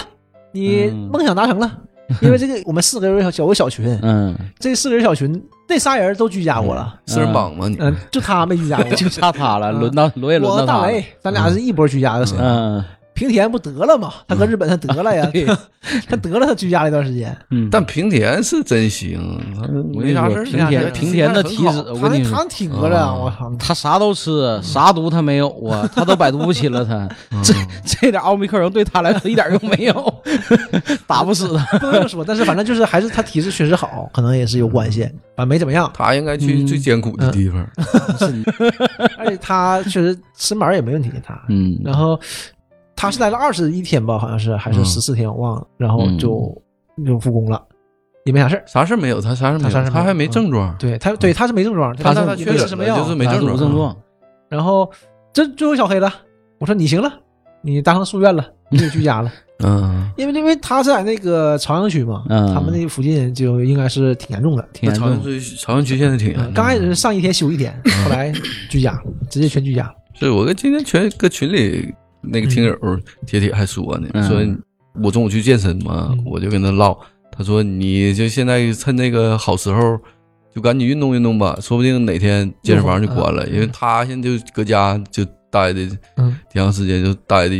[0.51, 1.79] 你嗯梦想达成了。
[2.21, 7.77] 因为这个，我们四个人小有个小群，嗯，这四个人小群，这仨人都居家过了，四人帮吗你。
[7.79, 12.35] 嗯，就他没居家过，就差他了，嗯轮到轮也轮我到他了和大雷，咱俩是一波居家的谁？
[12.39, 12.83] 嗯
[13.13, 14.11] 平田不得了嘛？
[14.27, 15.45] 他搁日本他得了呀， 对
[16.07, 17.35] 他得了，他居家了一段时间。
[17.51, 19.19] 嗯，但平田是真行，
[19.93, 20.43] 我跟你说没啥事儿。
[20.45, 23.51] 平田平田的体质，我他跟你说，那他挺着的，啊我操！
[23.59, 27.07] 他啥都吃，啥毒他没有啊，他都百毒不侵了他。
[27.43, 27.53] 这
[27.85, 30.23] 这点奥密克戎对他来说一点用没有，
[31.05, 31.77] 打不死他。
[31.79, 35.01] 不能这么说，但是反正就是还是他体质确实好，可能也是有关系。
[35.35, 37.67] 反正没怎么样，他应该去最艰苦的地方。
[39.17, 41.39] 而且他确实身板也没问题，他。
[41.49, 42.19] 嗯，然后
[42.95, 45.67] 他是来了二十一天吧，好像是还是嗯十四天，我忘了。
[45.77, 46.61] 然后就
[47.05, 47.61] 就复工了，
[48.25, 48.63] 也没啥事儿。
[48.65, 50.75] 啥事儿没有，他啥事儿没有，他啥事儿没有他还没症状。
[50.79, 53.95] 对他，对他是没症状，他是他确诊也吃没药，就是没他症状症状。
[54.49, 54.89] 然后
[55.33, 56.13] 这最后小黑了，
[56.59, 57.11] 我说你行了，
[57.61, 59.31] 你当上宿院了， 你就居家了，
[59.63, 64.63] 嗯，因为因为他是在那个朝阳区嘛，嗯他们那附近就应该是挺严重的。
[64.71, 65.09] 挺严重。
[65.09, 66.45] 那朝阳区朝阳区现在挺严重。
[66.45, 67.73] 嗯刚开始上一天休一天，
[68.05, 68.31] 后来
[68.69, 69.93] 居家，直接全居家了。
[70.13, 71.91] 是我跟今天全搁群里
[72.23, 72.75] 那个听友
[73.25, 74.23] 铁铁还说呢，嗯。
[74.23, 74.63] 说
[75.03, 76.23] 我中午去健身嘛，嗯。
[76.25, 76.97] 我就跟他唠，
[77.31, 79.99] 他说你就现在趁这个好时候，
[80.53, 83.53] 就赶紧运动运动吧，说不定哪天健身房就关了，嗯。
[83.53, 85.81] 因为他现在就搁家就待的
[86.17, 87.55] 嗯，挺长时间，就待的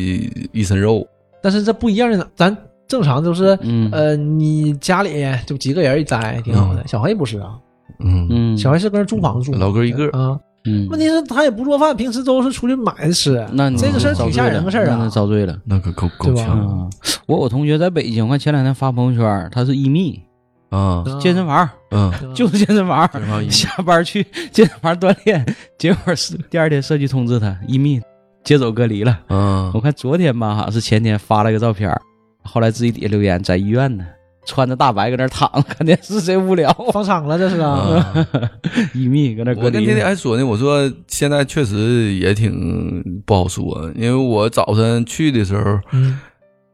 [0.51, 1.05] 一身肉。
[1.41, 2.55] 但是这不一样的呢，咱
[2.87, 3.89] 正常都是，嗯。
[3.91, 6.87] 呃，你家里就几个人一待挺好的，嗯。
[6.87, 7.57] 小黑不是啊，
[7.99, 10.39] 嗯，嗯，小黑是跟人租房住，老哥一个啊。
[10.65, 15.57] 嗯，问题是他也不做饭，平时都是出去买着吃，那你这个事儿挺吓人的事儿啊那遭罪了。
[15.65, 16.89] 那可够够呛。
[17.27, 20.21] 我，我有同学在北京，我看前两天发朋友圈，他是一密
[20.69, 23.09] 啊，健身房，嗯， 就是健身房，
[23.51, 25.45] 下班去 健身房锻炼，
[25.77, 28.01] 结果是第二天社区通知他一密
[28.43, 29.19] 接走隔离了。
[29.27, 29.69] 嗯。
[29.73, 31.93] 我看昨天吧，好像是前天发了个照片，
[32.41, 34.05] 后来自己底下留言在医院呢，
[34.45, 36.71] 穿着大白搁那儿躺着看电视，贼无聊。
[36.91, 37.69] 放场了，这是啊。
[37.69, 38.51] 啊。
[38.93, 39.67] 一密搁那儿隔离。
[39.67, 46.19] 我跟天天还说呢，我说现在确实也挺不好说，因为我早晨去的时候，嗯。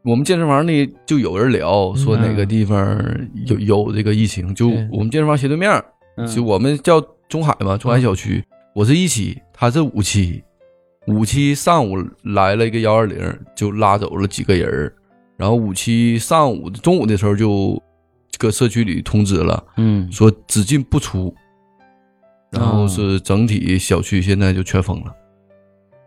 [0.02, 2.98] 我们健身房里就有人聊说哪个地方
[3.46, 4.88] 有有这个疫情，就对。
[4.90, 5.70] 我们健身房斜对面，
[6.16, 6.26] 嗯。
[6.26, 6.98] 就我们叫
[7.28, 8.42] 中海嘛，中海小区，
[8.74, 10.42] 我是一期，他是五期，
[11.06, 13.18] 五期上午来了一个幺二零，
[13.54, 14.92] 就拉走了几个人儿
[15.40, 17.82] 然后五期上午中午的时候就
[18.38, 21.34] 搁社区里通知了，嗯说只进不出，
[22.50, 25.10] 然后是整体小区现在就全封了。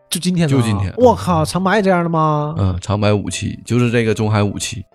[0.08, 2.54] 就今天，就今天我靠，长白也这样的吗？
[2.60, 4.86] 嗯，长白五期就是这个中海五期，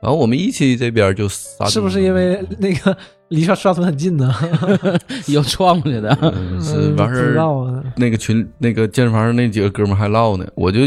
[0.00, 2.96] 然后我们一期这边就仨是不是因为那个
[3.30, 4.32] 离刷刷村很近呢？
[5.26, 6.16] 又撞过去的。
[6.22, 7.82] 嗯是嗯不知完事儿道啊。
[7.96, 10.80] 那个群那个健身房那几个哥们还唠呢，我就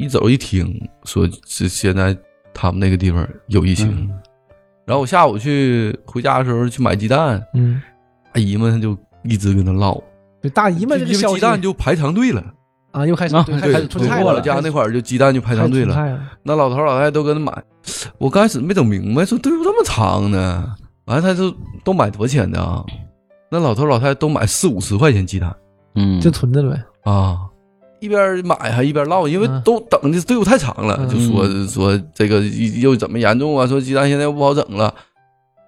[0.00, 2.16] 一走一听说是现在
[2.54, 4.10] 他们那个地方有疫情，嗯
[4.84, 7.80] 然后我下午去回家的时候去买鸡蛋，嗯，
[8.32, 9.94] 阿姨们就一直跟他唠，
[10.42, 12.44] 就大姨们这个因为鸡蛋就排长队了。
[12.90, 14.26] 啊，又开始啊对开，始囤菜了。
[14.26, 16.20] 我老家那块儿就鸡蛋就排长队了。
[16.42, 17.62] 那老头老太太都跟他买。
[18.18, 20.74] 我刚开始没整明白，说队伍这么长呢，
[21.06, 22.84] 完了他就都买多少钱的啊？
[23.50, 25.54] 那老头老太太都买四五十块钱鸡蛋
[25.94, 26.82] 嗯，就囤着呗。
[27.04, 27.38] 啊，
[28.02, 32.40] 一边买还一边唠，因为嗯都等的队伍太长了，嗯就说说这个
[32.80, 33.64] 又怎么严重啊？
[33.66, 34.92] 说鸡蛋现在又不好整了。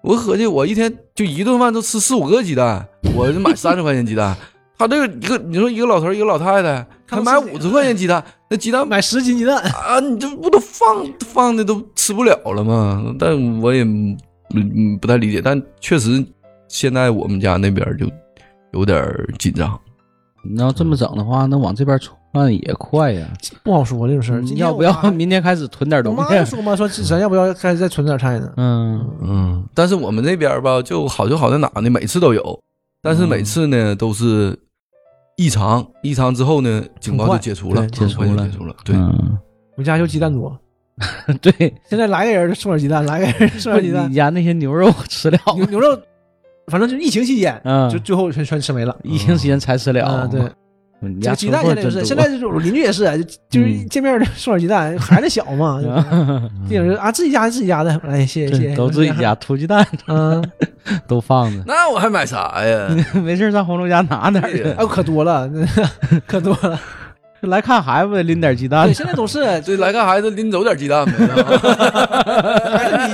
[0.03, 4.35] 我合计我一天就一顿饭都吃四五个鸡蛋，我就买三十块钱鸡蛋。
[4.77, 13.15] 他这个一个你说一个老头一个老太太，他买五十块钱鸡蛋，那鸡蛋买十斤鸡蛋，啊，你这不都放放的都吃不了了吗？
[13.17, 13.31] 但
[13.61, 14.17] 我也嗯
[14.53, 16.21] 嗯不太理解，但确实
[16.67, 18.05] 现在我们家那边就
[18.73, 19.01] 有点
[19.39, 19.79] 紧张。
[20.43, 21.97] 你要这么整的话，那往这边
[22.35, 23.27] 窜也快呀。
[23.63, 24.41] 不好说这种事儿。
[24.55, 26.21] 要不要 明天开始囤点我东西？
[26.21, 28.51] 妈就说嘛，说咱要不要开始再存点菜呢？
[28.57, 31.89] 嗯嗯，但是我们这边吧，就好就好在哪呢？
[31.89, 32.59] 每次都有，
[33.01, 34.57] 但是每次呢都是
[35.37, 38.75] 异常，异常之后呢，警报就解除了，解除了解除了。
[38.83, 39.37] 对，嗯
[39.77, 40.57] 我家就鸡蛋多，
[41.41, 41.51] 对，
[41.89, 44.13] 现在来个人就送点鸡蛋，来个人送点鸡蛋你。
[44.13, 45.37] 家那些牛肉吃了？
[45.55, 45.99] 牛牛肉，
[46.67, 48.97] 反正就疫情期间，嗯就最后全全吃没了。
[49.03, 50.25] 疫情期间才吃了啊，。
[50.27, 50.41] 对，
[51.21, 60.43] 这个鸡蛋现在就是，现在就是我邻居也是，就 就是嗯见面送点鸡蛋，孩子小嘛， 啊电影啊自己家自己家的，哎谢谢谢谢，都自己家 土鸡蛋嗯，
[61.07, 62.87] 都放着，那我还买啥呀？
[63.23, 64.63] 没事上红楼家拿点儿去。
[64.63, 65.49] 哎可多了，
[66.27, 66.79] 可多了。
[67.41, 71.11] 来看孩子拎点鸡蛋对，，现在都是对来看孩子拎走点鸡蛋呗。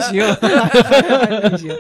[0.02, 1.72] 行，还行。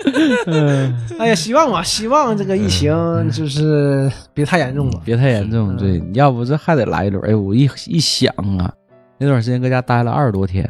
[0.47, 2.91] 嗯，哎呀，希望吧，希望这个疫情
[3.31, 5.01] 就是别太严重吧。
[5.03, 5.75] 别太严重。
[5.75, 7.23] 对，嗯要不这还得来一轮。
[7.29, 8.71] 哎，我一一想啊，
[9.17, 10.65] 那段时间搁家待了二十多天，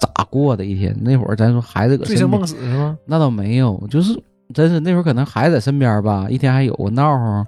[0.00, 0.96] 咋过的一天？
[1.00, 2.96] 那会儿咱说孩子搁身边醉生梦，死是吗？
[3.04, 4.18] 那倒没有，就是
[4.54, 7.46] 真是那会儿可能孩子在身边吧，一天还有个闹哄，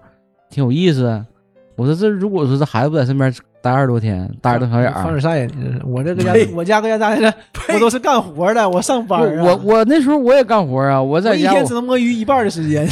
[0.50, 1.24] 挺有意思。
[1.76, 3.32] 我说这如果说这孩子不在身边
[3.68, 5.02] 待二十多天，大眼瞪小眼儿。
[5.02, 7.32] 凡尔赛呀，你这是我这个家，我家搁家待着，
[7.74, 9.44] 我都是干活的，我上班啊。
[9.44, 12.88] 我我那时候我也干活啊，我我在家一天只能摸鱼一半的时间。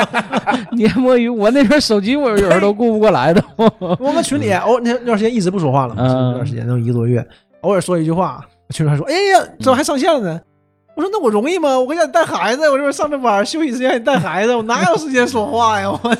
[0.72, 3.44] 你还摸鱼，我那时候手机我有时候都顾不过来的。
[4.00, 7.24] 我们群里偶那那段时间一直不说话了那段时间都一个多月，
[7.60, 10.40] 偶尔说一句话，群里还说：“哎呀，怎么还上线了呢？”
[10.96, 11.78] 我说：“那我容易吗？
[11.78, 15.90] 我搁家带孩子，我这边上着班，休息时间还得带孩子，我哪有时间说话呀？
[15.90, 16.16] 我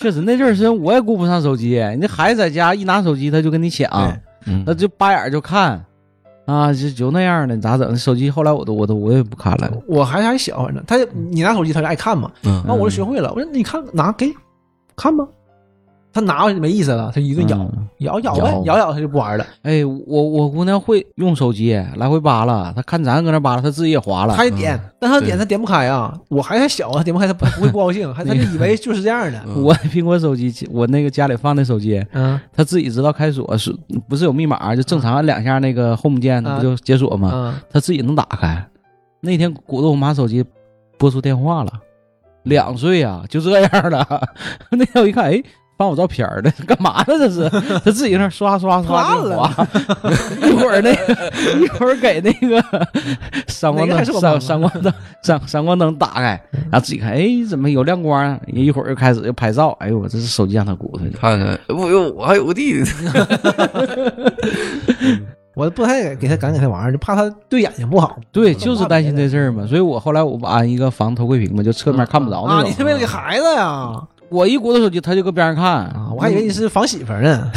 [0.00, 3.90] 确实那阵儿时间我也顾不上手机，你这孩子在家一拿手机他就跟你抢，
[4.46, 5.84] 嗯那就扒眼儿就看，
[6.46, 7.96] 啊，就就那样的，你咋整？
[7.96, 9.70] 手机后来我都我都我也不看了。
[9.88, 10.96] 我孩子还小，反正他
[11.30, 14.32] 你拿手机他就爱看嘛，嗯然后我就学会了，我说你看拿给
[14.94, 15.26] 看吧，
[16.12, 19.46] 他拿回去没意思了，他一顿咬嗯咬咬呗咬，咬咬他就不玩了。
[19.62, 24.34] 哎，我我姑娘会用手机来回扒拉，她看咱搁那扒拉，她自己也划了。
[24.34, 29.40] 他也点，但他点对他点不开啊，我还小啊，点不开他不不会不高兴，还他就以为就是这样的。
[29.46, 33.74] 嗯我苹果手机，我那个家里放的手机，嗯他自己知道开锁是
[34.08, 37.30] 不是有密码，就正常按两下那个 home 键，啊不就解锁吗？
[37.34, 38.64] 嗯，他自己能打开。
[39.20, 40.44] 那天鼓捣我妈手机
[40.96, 41.72] 拨出电话了，
[42.44, 44.06] 两岁呀、就这样了。
[44.70, 45.42] 那天我一看，哎，
[45.78, 47.14] 翻我照片儿的， 干嘛呢？
[47.16, 47.48] 这是
[47.84, 49.66] 他自己在那刷刷刷破就滑，
[50.44, 52.60] 一会儿那个一会儿给那个
[53.46, 58.38] 闪光灯闪闪光灯闪闪光灯打开，然后自己看，哎，怎么有亮光啊？
[58.48, 61.10] 一会儿又开始又拍照，哎呦，我这是手机让他鼓捣的。
[61.10, 62.90] 看看，我有我还有个弟弟，
[65.54, 68.18] 我不太给他敢给他玩儿，就怕他对眼睛不好。
[68.32, 72.60] 对，就是担心这事儿嘛，所以我后来我不安一个防偷窥屏嘛，就侧面看不着那啊！
[72.62, 72.68] 种。
[72.68, 73.92] 你是为了给孩子呀？
[74.30, 77.50] 我一鼓捣手机，他就搁边上看啊，我还以为你是防媳妇儿呢，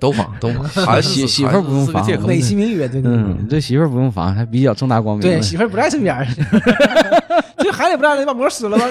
[0.00, 3.08] 都 防都防，孩子 媳媳妇儿不用防美其名曰这个。
[3.10, 5.22] 嗯，这媳妇儿不用防，还比较正大光明。
[5.22, 6.26] 对，媳妇儿不在身边儿，
[7.58, 8.84] 这孩子也不在了，你把膜撕了吧？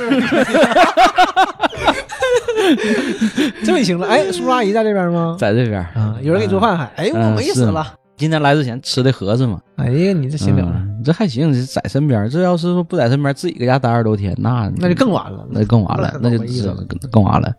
[2.67, 4.07] 这这回行了。
[4.07, 5.36] 哎，叔叔阿姨在这边吗？
[5.39, 5.80] 在这边。
[5.93, 6.86] 啊，有人给你做饭还？
[6.95, 7.86] 哎，我嗯没死了。
[8.18, 12.28] 今天来之前吃的盒子嘛，哎呀，你这心了，嗯这还行，这在身边。
[12.30, 15.47] 这要是说不在身边，自己搁家待二十多天，那那就更完了。
[15.51, 17.53] 那就更完了，那那就更更完了。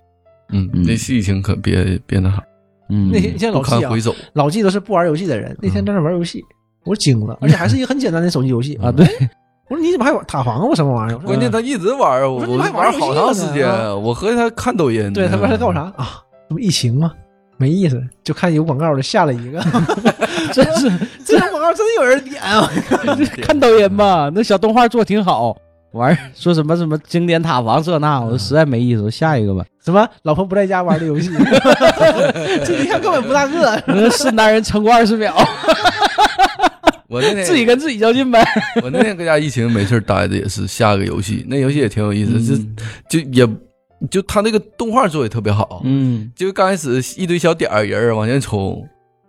[0.50, 2.42] 嗯，嗯那事情可别别那啥，
[2.90, 4.14] 嗯，那天像不老纪啊回，首。
[4.32, 6.42] 老纪都是不玩游戏的人，那天在那玩游戏，
[6.84, 8.90] 我说惊了，而且还是一个很简单的手机游戏啊，。
[8.90, 9.06] 对，
[9.70, 10.74] 我说你怎么还玩塔防啊？
[10.74, 11.18] 什么玩意儿？
[11.18, 13.68] 关键他一直玩儿，我我说你还玩玩好长时间
[14.02, 15.12] 我合计他看抖音。
[15.12, 16.20] 对他玩他干啥啊？
[16.48, 17.12] 这不疫情吗？
[17.58, 19.60] 没意思，就看有广告就下了一个，
[20.54, 20.90] 真是
[21.24, 22.70] 这种广告真有人点啊！
[23.42, 25.56] 看抖音吧，那小动画做挺好。
[25.92, 29.64] 玩说什么什么经典塔防这那，我说实在没意思，我下一个吧。
[29.82, 31.30] 什么老婆不在家玩的游戏，
[32.64, 33.82] 这一看根本不大个。
[33.86, 35.34] 那是男人撑过二十秒，
[37.08, 38.44] 我那天自己跟自己较劲呗。
[38.82, 42.76] 我那天搁家疫情没事儿待着也是下个游戏，那游戏也挺有意思，嗯
[43.08, 43.48] 就就也
[44.10, 48.86] 就他那个动画做的特别好，嗯，就刚开始一堆小点儿人儿往前冲，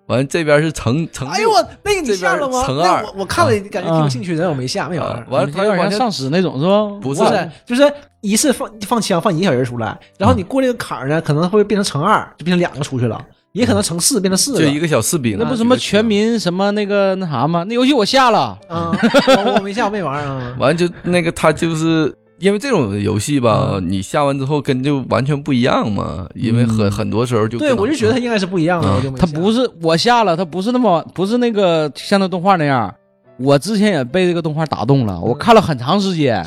[0.08, 2.60] 完这边是乘乘哎呦我那个你下了吗？
[2.60, 5.04] 那乘二我我看了，感觉挺有兴趣的，但我没下，没有。
[5.30, 7.00] 完了他有又往前点像丧尸那种是吧？
[7.02, 7.92] 不是，就是
[8.22, 13.20] 一次放放枪放一个小人出来，然后你过这个坎儿呢，可能会变成乘二，就变成两个出去了，
[13.54, 14.60] 也可能乘四变成四个。
[14.60, 17.64] 就一个小士兵，那不什么全民什么那个那啥吗？
[17.68, 18.92] 那游戏我下了，啊，
[19.46, 20.56] 我我没下，我没玩啊。
[20.60, 23.92] 完就那个他就是因为这种游戏吧，嗯。
[23.92, 26.92] 你下完之后跟就完全不一样嘛，因为很、嗯。
[26.92, 28.96] 很多时候就对，我就觉得它应该是不一样的，嗯。
[28.96, 32.94] 我就没它不是我下了，它不是那么不是那个像那动画那样。
[33.38, 36.46] 我之前也被这个动画打动了，我看了很长时间。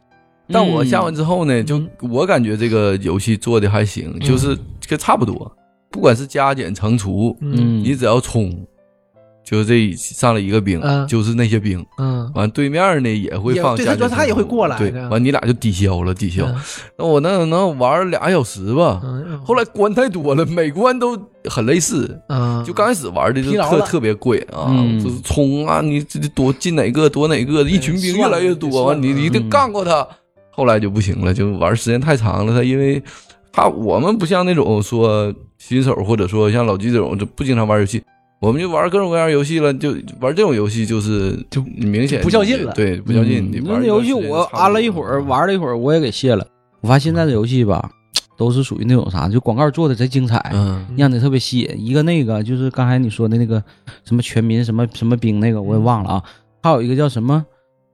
[0.48, 4.54] 但我下完嗯之后呢，就我感觉这个游戏做的还行，就是
[4.86, 5.50] 跟差不多，
[5.90, 8.54] 不管是加减乘除，嗯嗯，你只要冲，
[9.44, 11.06] 就这上了一个兵，嗯。
[11.06, 12.30] 就是那些兵，嗯。
[12.34, 16.46] 完对面呢也会也放加减乘除，对他他也会过来对完你俩就抵消了，抵消。
[16.96, 22.20] 那我那能玩俩小时吧，嗯，后来关太多了，每关都很类似。
[22.28, 30.06] 嗯，就刚开始玩的就疲劳了特特别贵啊，嗯就是冲啊，你这这躲进哪个躲哪个，一群兵越来越多，算了完你你得嗯干过他。
[30.54, 32.54] 后来就不行了，就玩时间太长了。
[32.54, 33.02] 他因为
[33.50, 38.02] 他我们不像那种说新手或者说像老纪这种就不经常玩游戏，
[38.42, 43.48] 我们就玩各种各样游戏了，就玩这种游戏就是就明显不较劲了对，不较劲。
[43.52, 46.44] 你嗯玩那游戏我安了一会儿，玩了一会儿，我也给卸了。
[46.80, 47.88] 我发现现在的游戏吧，
[48.36, 51.70] 都是属于那种啥，就广告做的贼精彩，嗯让你特别吸引。
[51.78, 53.62] 一个那个就是刚才你说的那个
[54.04, 56.22] 什么全民什么什么兵那个，我也忘了啊。
[56.64, 57.44] 还有一个叫什么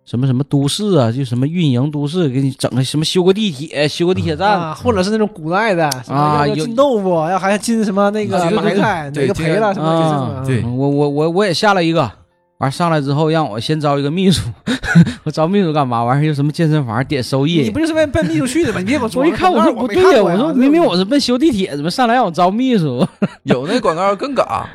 [0.08, 4.58] 什么什么都市啊，就什么运营都市，给你整个什么修个地铁、修个地铁站。
[4.58, 12.10] 啊，或者是那种古代的什么要啊有进豆腐，要还要进什么那个白菜，哪个赔了什么啊这种对嗯我我我我也下了一个，
[12.56, 14.48] 完上来之后让我先招一个秘书，
[15.24, 16.02] 我招秘书干嘛？
[16.02, 17.78] 完事儿又什么健身房点收益你不。
[17.78, 18.78] 就是奔奔秘书去的吗？
[18.80, 19.20] 你别给我说。
[19.20, 23.06] 我一看我说不对呀，我说明明我是奔修地铁，怎么上来让我招秘书？
[23.44, 24.66] 有那广告更嘎，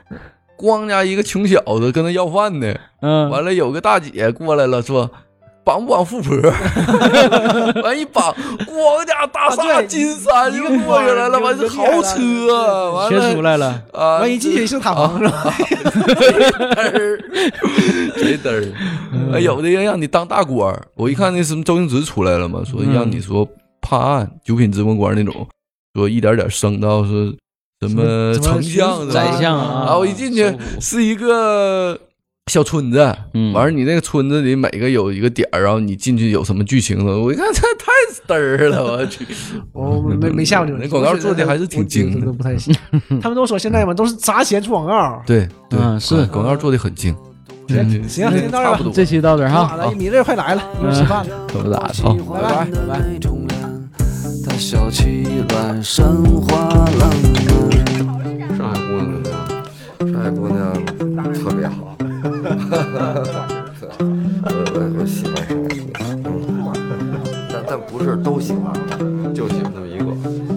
[0.56, 2.72] 光家一个穷小子跟那要饭呢，
[3.02, 5.10] 嗯，完了有个大姐过来了，说
[5.64, 6.36] 绑不绑富婆？
[7.84, 8.34] 完一绑，
[8.66, 13.82] 光家大啊厦金山就过下来了，完是豪车啊，完全出了来了。
[13.94, 15.54] 啊，万一进去是塌房是吧？
[15.94, 17.18] 嘚儿，
[18.18, 18.74] 贼嘚儿。
[19.34, 23.48] 哎，有的人让你当大官儿，我一看那什么周星驰出来了嘛，说让你说
[23.82, 25.48] 判案、九品芝麻官那种，
[25.96, 27.34] 说一点点升到是
[27.82, 31.98] 什么丞相宰相啊然后一进去是一个
[32.52, 37.90] 小村子，嗯完了你那个村子里每个有一个点儿，然后你进去有什么剧情了，我一看这太
[38.28, 39.26] 嘚儿了， 我去。
[39.72, 40.80] 我没没下过这种。
[40.82, 42.76] 那广告做的还是挺精的我觉得不太行。
[43.22, 45.24] 他们都说现在嘛都是砸钱出广告。
[45.26, 47.16] 对对嗯是广告做的很精。
[47.70, 48.92] 行行行先到这儿吧差不多。
[48.92, 51.48] 这期到这儿哈好，了，米粒快来了，一会儿吃饭了。
[51.48, 51.94] 可不咋的。
[52.04, 53.00] 好拜拜拜拜。
[58.54, 60.12] 上海姑娘怎么样？
[60.12, 60.60] 上海姑娘
[67.94, 68.74] 不是都喜欢，
[69.36, 70.06] 就喜欢那么一个。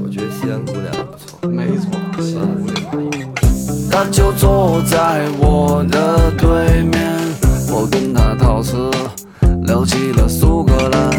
[0.02, 1.90] 我觉得西安姑娘不错，没错，
[2.22, 3.90] 西安姑娘不错。
[3.90, 7.14] 他就坐在我的对面，
[7.70, 8.90] 我跟她陶瓷
[9.64, 11.10] 聊起了苏格兰。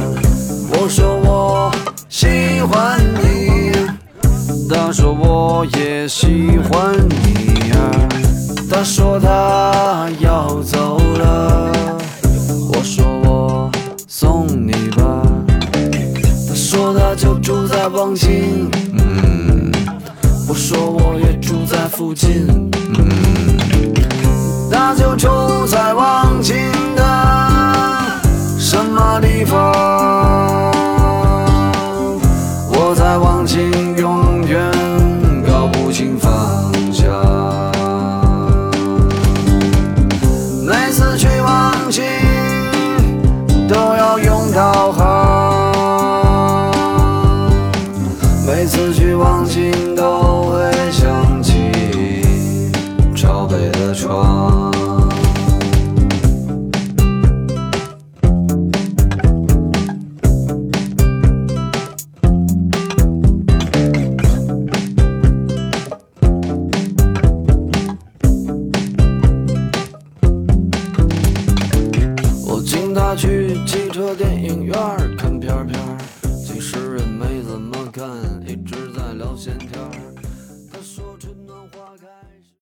[0.72, 1.72] 我说我
[2.10, 2.28] 喜
[2.62, 3.72] 欢你，
[4.68, 7.92] 她说我也喜欢你啊。
[8.70, 9.17] 他说